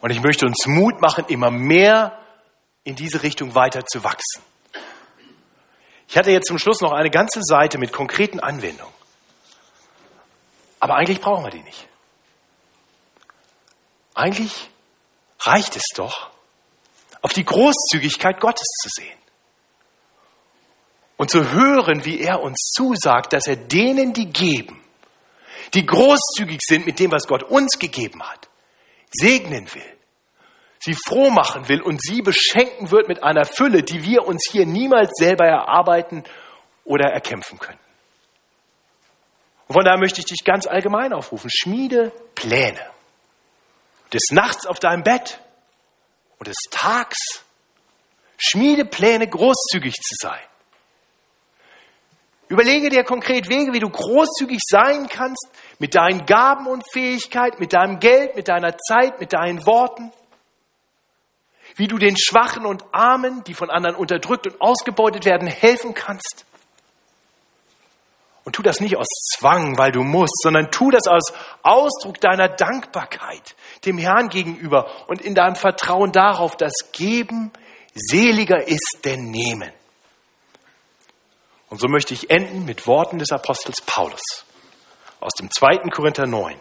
Und 0.00 0.10
ich 0.10 0.20
möchte 0.20 0.46
uns 0.46 0.66
Mut 0.66 1.00
machen, 1.00 1.24
immer 1.28 1.50
mehr 1.50 2.18
in 2.82 2.96
diese 2.96 3.22
Richtung 3.22 3.54
weiter 3.54 3.84
zu 3.86 4.02
wachsen. 4.02 4.42
Ich 6.08 6.16
hatte 6.16 6.30
jetzt 6.30 6.48
zum 6.48 6.58
Schluss 6.58 6.80
noch 6.80 6.92
eine 6.92 7.10
ganze 7.10 7.40
Seite 7.42 7.78
mit 7.78 7.92
konkreten 7.92 8.40
Anwendungen. 8.40 8.94
Aber 10.80 10.94
eigentlich 10.94 11.20
brauchen 11.20 11.44
wir 11.44 11.50
die 11.50 11.62
nicht. 11.62 11.86
Eigentlich 14.14 14.70
reicht 15.40 15.76
es 15.76 15.84
doch, 15.94 16.30
auf 17.20 17.32
die 17.32 17.44
Großzügigkeit 17.44 18.40
Gottes 18.40 18.66
zu 18.82 18.88
sehen 18.90 19.18
und 21.16 21.30
zu 21.30 21.52
hören, 21.52 22.04
wie 22.04 22.20
er 22.20 22.40
uns 22.40 22.72
zusagt, 22.74 23.32
dass 23.32 23.46
er 23.46 23.56
denen, 23.56 24.12
die 24.14 24.32
geben, 24.32 24.82
die 25.74 25.84
großzügig 25.84 26.60
sind 26.62 26.86
mit 26.86 26.98
dem, 27.00 27.10
was 27.10 27.26
Gott 27.26 27.42
uns 27.42 27.78
gegeben 27.78 28.22
hat, 28.22 28.48
segnen 29.10 29.72
will, 29.74 29.97
sie 30.80 30.94
froh 30.94 31.30
machen 31.30 31.68
will 31.68 31.82
und 31.82 32.00
sie 32.02 32.22
beschenken 32.22 32.90
wird 32.90 33.08
mit 33.08 33.22
einer 33.22 33.44
Fülle, 33.44 33.82
die 33.82 34.04
wir 34.04 34.26
uns 34.26 34.48
hier 34.50 34.66
niemals 34.66 35.10
selber 35.14 35.46
erarbeiten 35.46 36.24
oder 36.84 37.10
erkämpfen 37.10 37.58
können. 37.58 37.78
Und 39.68 39.74
von 39.74 39.84
daher 39.84 39.98
möchte 39.98 40.20
ich 40.20 40.26
dich 40.26 40.44
ganz 40.44 40.66
allgemein 40.66 41.12
aufrufen. 41.12 41.50
Schmiede 41.50 42.10
Pläne. 42.34 42.80
Des 44.12 44.30
Nachts 44.30 44.66
auf 44.66 44.78
deinem 44.78 45.02
Bett 45.02 45.40
und 46.38 46.48
des 46.48 46.56
Tags. 46.70 47.44
Schmiede 48.38 48.86
Pläne, 48.86 49.28
großzügig 49.28 49.94
zu 49.94 50.14
sein. 50.18 50.40
Überlege 52.48 52.88
dir 52.88 53.04
konkret 53.04 53.50
Wege, 53.50 53.74
wie 53.74 53.80
du 53.80 53.90
großzügig 53.90 54.60
sein 54.66 55.06
kannst 55.08 55.48
mit 55.78 55.94
deinen 55.94 56.24
Gaben 56.24 56.66
und 56.66 56.82
Fähigkeiten, 56.90 57.58
mit 57.58 57.74
deinem 57.74 57.98
Geld, 57.98 58.36
mit 58.36 58.48
deiner 58.48 58.78
Zeit, 58.78 59.20
mit 59.20 59.34
deinen 59.34 59.66
Worten. 59.66 60.10
Wie 61.78 61.86
du 61.86 61.96
den 61.96 62.16
Schwachen 62.18 62.66
und 62.66 62.82
Armen, 62.92 63.44
die 63.44 63.54
von 63.54 63.70
anderen 63.70 63.94
unterdrückt 63.94 64.48
und 64.48 64.60
ausgebeutet 64.60 65.24
werden, 65.24 65.46
helfen 65.46 65.94
kannst. 65.94 66.44
Und 68.42 68.56
tu 68.56 68.62
das 68.62 68.80
nicht 68.80 68.96
aus 68.96 69.06
Zwang, 69.36 69.78
weil 69.78 69.92
du 69.92 70.02
musst, 70.02 70.42
sondern 70.42 70.72
tu 70.72 70.90
das 70.90 71.06
aus 71.06 71.32
Ausdruck 71.62 72.20
deiner 72.20 72.48
Dankbarkeit 72.48 73.54
dem 73.84 73.96
Herrn 73.96 74.28
gegenüber 74.28 74.90
und 75.06 75.20
in 75.20 75.36
deinem 75.36 75.54
Vertrauen 75.54 76.10
darauf, 76.10 76.56
dass 76.56 76.72
Geben 76.90 77.52
seliger 77.94 78.66
ist 78.66 79.00
denn 79.04 79.30
Nehmen. 79.30 79.70
Und 81.68 81.80
so 81.80 81.86
möchte 81.86 82.12
ich 82.12 82.28
enden 82.28 82.64
mit 82.64 82.88
Worten 82.88 83.20
des 83.20 83.30
Apostels 83.30 83.82
Paulus 83.82 84.22
aus 85.20 85.34
dem 85.34 85.48
2. 85.48 85.90
Korinther 85.90 86.26
9. 86.26 86.58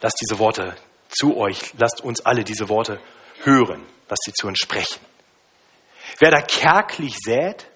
Lasst 0.00 0.18
diese 0.22 0.38
Worte 0.38 0.76
zu 1.08 1.36
euch, 1.36 1.74
lasst 1.78 2.00
uns 2.00 2.24
alle 2.24 2.44
diese 2.44 2.68
Worte 2.68 3.00
hören, 3.42 3.84
lasst 4.08 4.24
sie 4.24 4.32
zu 4.32 4.46
uns 4.46 4.58
sprechen. 4.58 5.00
Wer 6.18 6.30
da 6.30 6.40
kärglich 6.40 7.16
sät, 7.24 7.66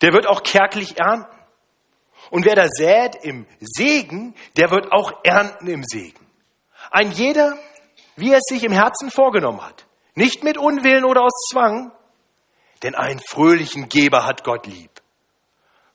der 0.00 0.12
wird 0.12 0.26
auch 0.26 0.42
kärglich 0.42 0.98
ernten. 0.98 1.36
Und 2.30 2.44
wer 2.44 2.54
da 2.54 2.66
sät 2.68 3.16
im 3.22 3.46
Segen, 3.60 4.34
der 4.56 4.70
wird 4.70 4.92
auch 4.92 5.24
ernten 5.24 5.66
im 5.66 5.82
Segen. 5.84 6.24
Ein 6.90 7.10
jeder, 7.10 7.58
wie 8.16 8.32
er 8.32 8.38
es 8.38 8.44
sich 8.48 8.64
im 8.64 8.72
Herzen 8.72 9.10
vorgenommen 9.10 9.62
hat. 9.62 9.86
Nicht 10.14 10.44
mit 10.44 10.56
Unwillen 10.56 11.04
oder 11.04 11.22
aus 11.22 11.48
Zwang, 11.50 11.92
denn 12.82 12.94
einen 12.94 13.20
fröhlichen 13.20 13.88
Geber 13.88 14.24
hat 14.24 14.44
Gott 14.44 14.66
lieb. 14.66 14.90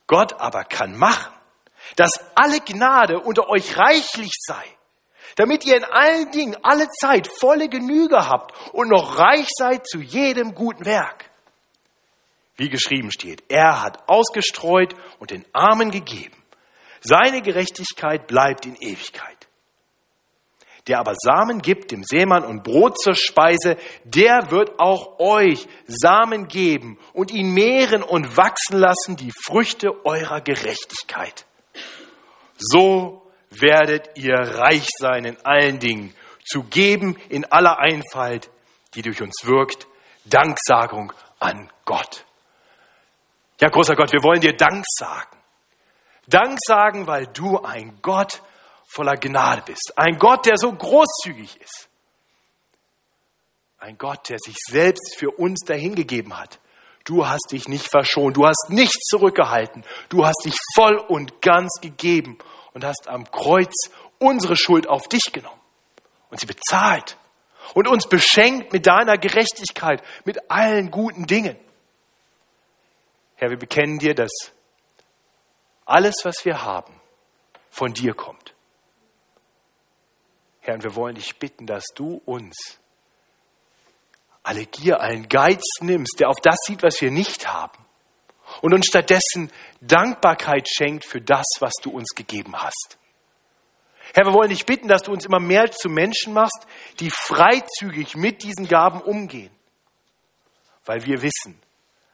Gott 0.07 0.39
aber 0.39 0.63
kann 0.63 0.95
machen, 0.95 1.33
dass 1.95 2.11
alle 2.35 2.59
Gnade 2.59 3.19
unter 3.19 3.49
euch 3.49 3.77
reichlich 3.77 4.31
sei, 4.39 4.63
damit 5.35 5.65
ihr 5.65 5.77
in 5.77 5.83
allen 5.83 6.31
Dingen 6.31 6.57
alle 6.63 6.89
Zeit 6.89 7.27
volle 7.27 7.69
Genüge 7.69 8.27
habt 8.27 8.53
und 8.73 8.89
noch 8.89 9.17
reich 9.17 9.47
seid 9.57 9.87
zu 9.87 9.99
jedem 9.99 10.55
guten 10.55 10.85
Werk 10.85 11.29
wie 12.57 12.69
geschrieben 12.69 13.11
steht. 13.11 13.43
Er 13.49 13.81
hat 13.81 14.07
ausgestreut 14.07 14.95
und 15.19 15.31
den 15.31 15.45
Armen 15.53 15.91
gegeben. 15.91 16.35
Seine 17.01 17.41
Gerechtigkeit 17.41 18.27
bleibt 18.27 18.65
in 18.65 18.75
Ewigkeit. 18.75 19.47
Der 20.87 20.99
aber 20.99 21.15
Samen 21.15 21.61
gibt 21.61 21.91
dem 21.91 22.03
Seemann 22.03 22.43
und 22.43 22.63
Brot 22.63 22.99
zur 22.99 23.15
Speise, 23.15 23.75
der 24.03 24.51
wird 24.51 24.79
auch 24.79 25.19
euch 25.19 25.67
Samen 25.87 26.47
geben 26.47 26.99
und 27.13 27.31
ihn 27.31 27.53
mehren 27.53 28.03
und 28.03 28.37
wachsen 28.37 28.77
lassen, 28.77 29.15
die 29.15 29.31
Früchte 29.45 30.05
eurer 30.05 30.41
Gerechtigkeit. 30.41 31.45
So 32.57 33.23
werdet 33.61 34.09
ihr 34.15 34.35
reich 34.35 34.87
sein 34.99 35.25
in 35.25 35.37
allen 35.45 35.79
Dingen, 35.79 36.13
zu 36.45 36.63
geben 36.63 37.17
in 37.29 37.45
aller 37.45 37.79
Einfalt, 37.79 38.49
die 38.93 39.01
durch 39.01 39.21
uns 39.21 39.45
wirkt, 39.45 39.87
Danksagung 40.25 41.11
an 41.39 41.69
Gott. 41.85 42.25
Ja, 43.59 43.69
großer 43.69 43.95
Gott, 43.95 44.11
wir 44.11 44.23
wollen 44.23 44.41
dir 44.41 44.55
Dank 44.55 44.83
sagen. 44.87 45.37
Dank 46.27 46.57
sagen, 46.65 47.07
weil 47.07 47.27
du 47.27 47.59
ein 47.59 47.99
Gott 48.01 48.41
voller 48.87 49.15
Gnade 49.15 49.63
bist. 49.65 49.93
Ein 49.95 50.17
Gott, 50.17 50.45
der 50.45 50.57
so 50.57 50.71
großzügig 50.71 51.57
ist. 51.61 51.89
Ein 53.77 53.97
Gott, 53.97 54.29
der 54.29 54.39
sich 54.39 54.55
selbst 54.69 55.15
für 55.17 55.31
uns 55.31 55.59
dahingegeben 55.65 56.37
hat. 56.37 56.59
Du 57.03 57.27
hast 57.27 57.51
dich 57.51 57.67
nicht 57.67 57.87
verschont, 57.89 58.35
du 58.35 58.47
hast 58.47 58.69
nichts 58.69 59.07
zurückgehalten, 59.09 59.83
du 60.09 60.25
hast 60.25 60.41
dich 60.43 60.55
voll 60.73 60.97
und 60.97 61.39
ganz 61.39 61.69
gegeben 61.79 62.39
und 62.75 62.83
hast 62.83 63.07
am 63.07 63.31
Kreuz 63.31 63.73
unsere 64.19 64.57
Schuld 64.57 64.87
auf 64.87 65.07
dich 65.07 65.31
genommen 65.31 65.61
und 66.29 66.39
sie 66.39 66.45
bezahlt 66.45 67.17
und 67.73 67.87
uns 67.87 68.07
beschenkt 68.07 68.73
mit 68.73 68.85
deiner 68.85 69.17
Gerechtigkeit, 69.17 70.03
mit 70.25 70.51
allen 70.51 70.91
guten 70.91 71.25
Dingen. 71.25 71.57
Herr, 73.35 73.49
wir 73.49 73.57
bekennen 73.57 73.97
dir, 73.97 74.13
dass 74.13 74.31
alles, 75.85 76.15
was 76.23 76.43
wir 76.43 76.63
haben, 76.63 76.93
von 77.69 77.93
dir 77.93 78.13
kommt. 78.13 78.53
Herr, 80.59 80.75
und 80.75 80.83
wir 80.83 80.95
wollen 80.95 81.15
dich 81.15 81.37
bitten, 81.37 81.65
dass 81.65 81.85
du 81.95 82.21
uns 82.25 82.77
alle 84.43 84.65
Gier, 84.65 84.99
allen 84.99 85.29
Geiz 85.29 85.63
nimmst, 85.79 86.19
der 86.19 86.29
auf 86.29 86.41
das 86.41 86.57
sieht, 86.65 86.83
was 86.83 86.99
wir 86.99 87.09
nicht 87.09 87.47
haben, 87.47 87.84
und 88.61 88.73
uns 88.73 88.87
stattdessen 88.87 89.51
Dankbarkeit 89.81 90.67
schenkt 90.69 91.05
für 91.05 91.21
das, 91.21 91.45
was 91.59 91.73
du 91.81 91.91
uns 91.91 92.09
gegeben 92.15 92.55
hast. 92.55 92.97
Herr, 94.13 94.25
wir 94.25 94.33
wollen 94.33 94.49
dich 94.49 94.65
bitten, 94.65 94.87
dass 94.87 95.03
du 95.03 95.11
uns 95.11 95.25
immer 95.25 95.39
mehr 95.39 95.71
zu 95.71 95.89
Menschen 95.89 96.33
machst, 96.33 96.65
die 96.99 97.09
freizügig 97.09 98.15
mit 98.15 98.43
diesen 98.43 98.67
Gaben 98.67 99.01
umgehen, 99.01 99.51
weil 100.85 101.05
wir 101.05 101.21
wissen, 101.21 101.59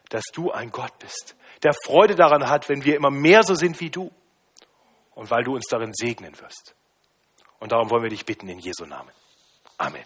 dass 0.08 0.24
du 0.32 0.50
ein 0.50 0.70
Gott 0.70 0.98
bist, 0.98 1.36
der 1.62 1.74
Freude 1.84 2.14
daran 2.14 2.48
hat, 2.48 2.68
wenn 2.68 2.84
wir 2.84 2.96
immer 2.96 3.10
mehr 3.10 3.42
so 3.44 3.54
sind 3.54 3.80
wie 3.80 3.90
du 3.90 4.10
und 5.14 5.30
weil 5.30 5.44
du 5.44 5.54
uns 5.54 5.66
darin 5.68 5.92
segnen 5.94 6.38
wirst. 6.40 6.74
Und 7.60 7.72
darum 7.72 7.90
wollen 7.90 8.02
wir 8.02 8.10
dich 8.10 8.26
bitten 8.26 8.48
in 8.48 8.58
Jesu 8.58 8.84
Namen. 8.84 9.12
Amen. 9.78 10.04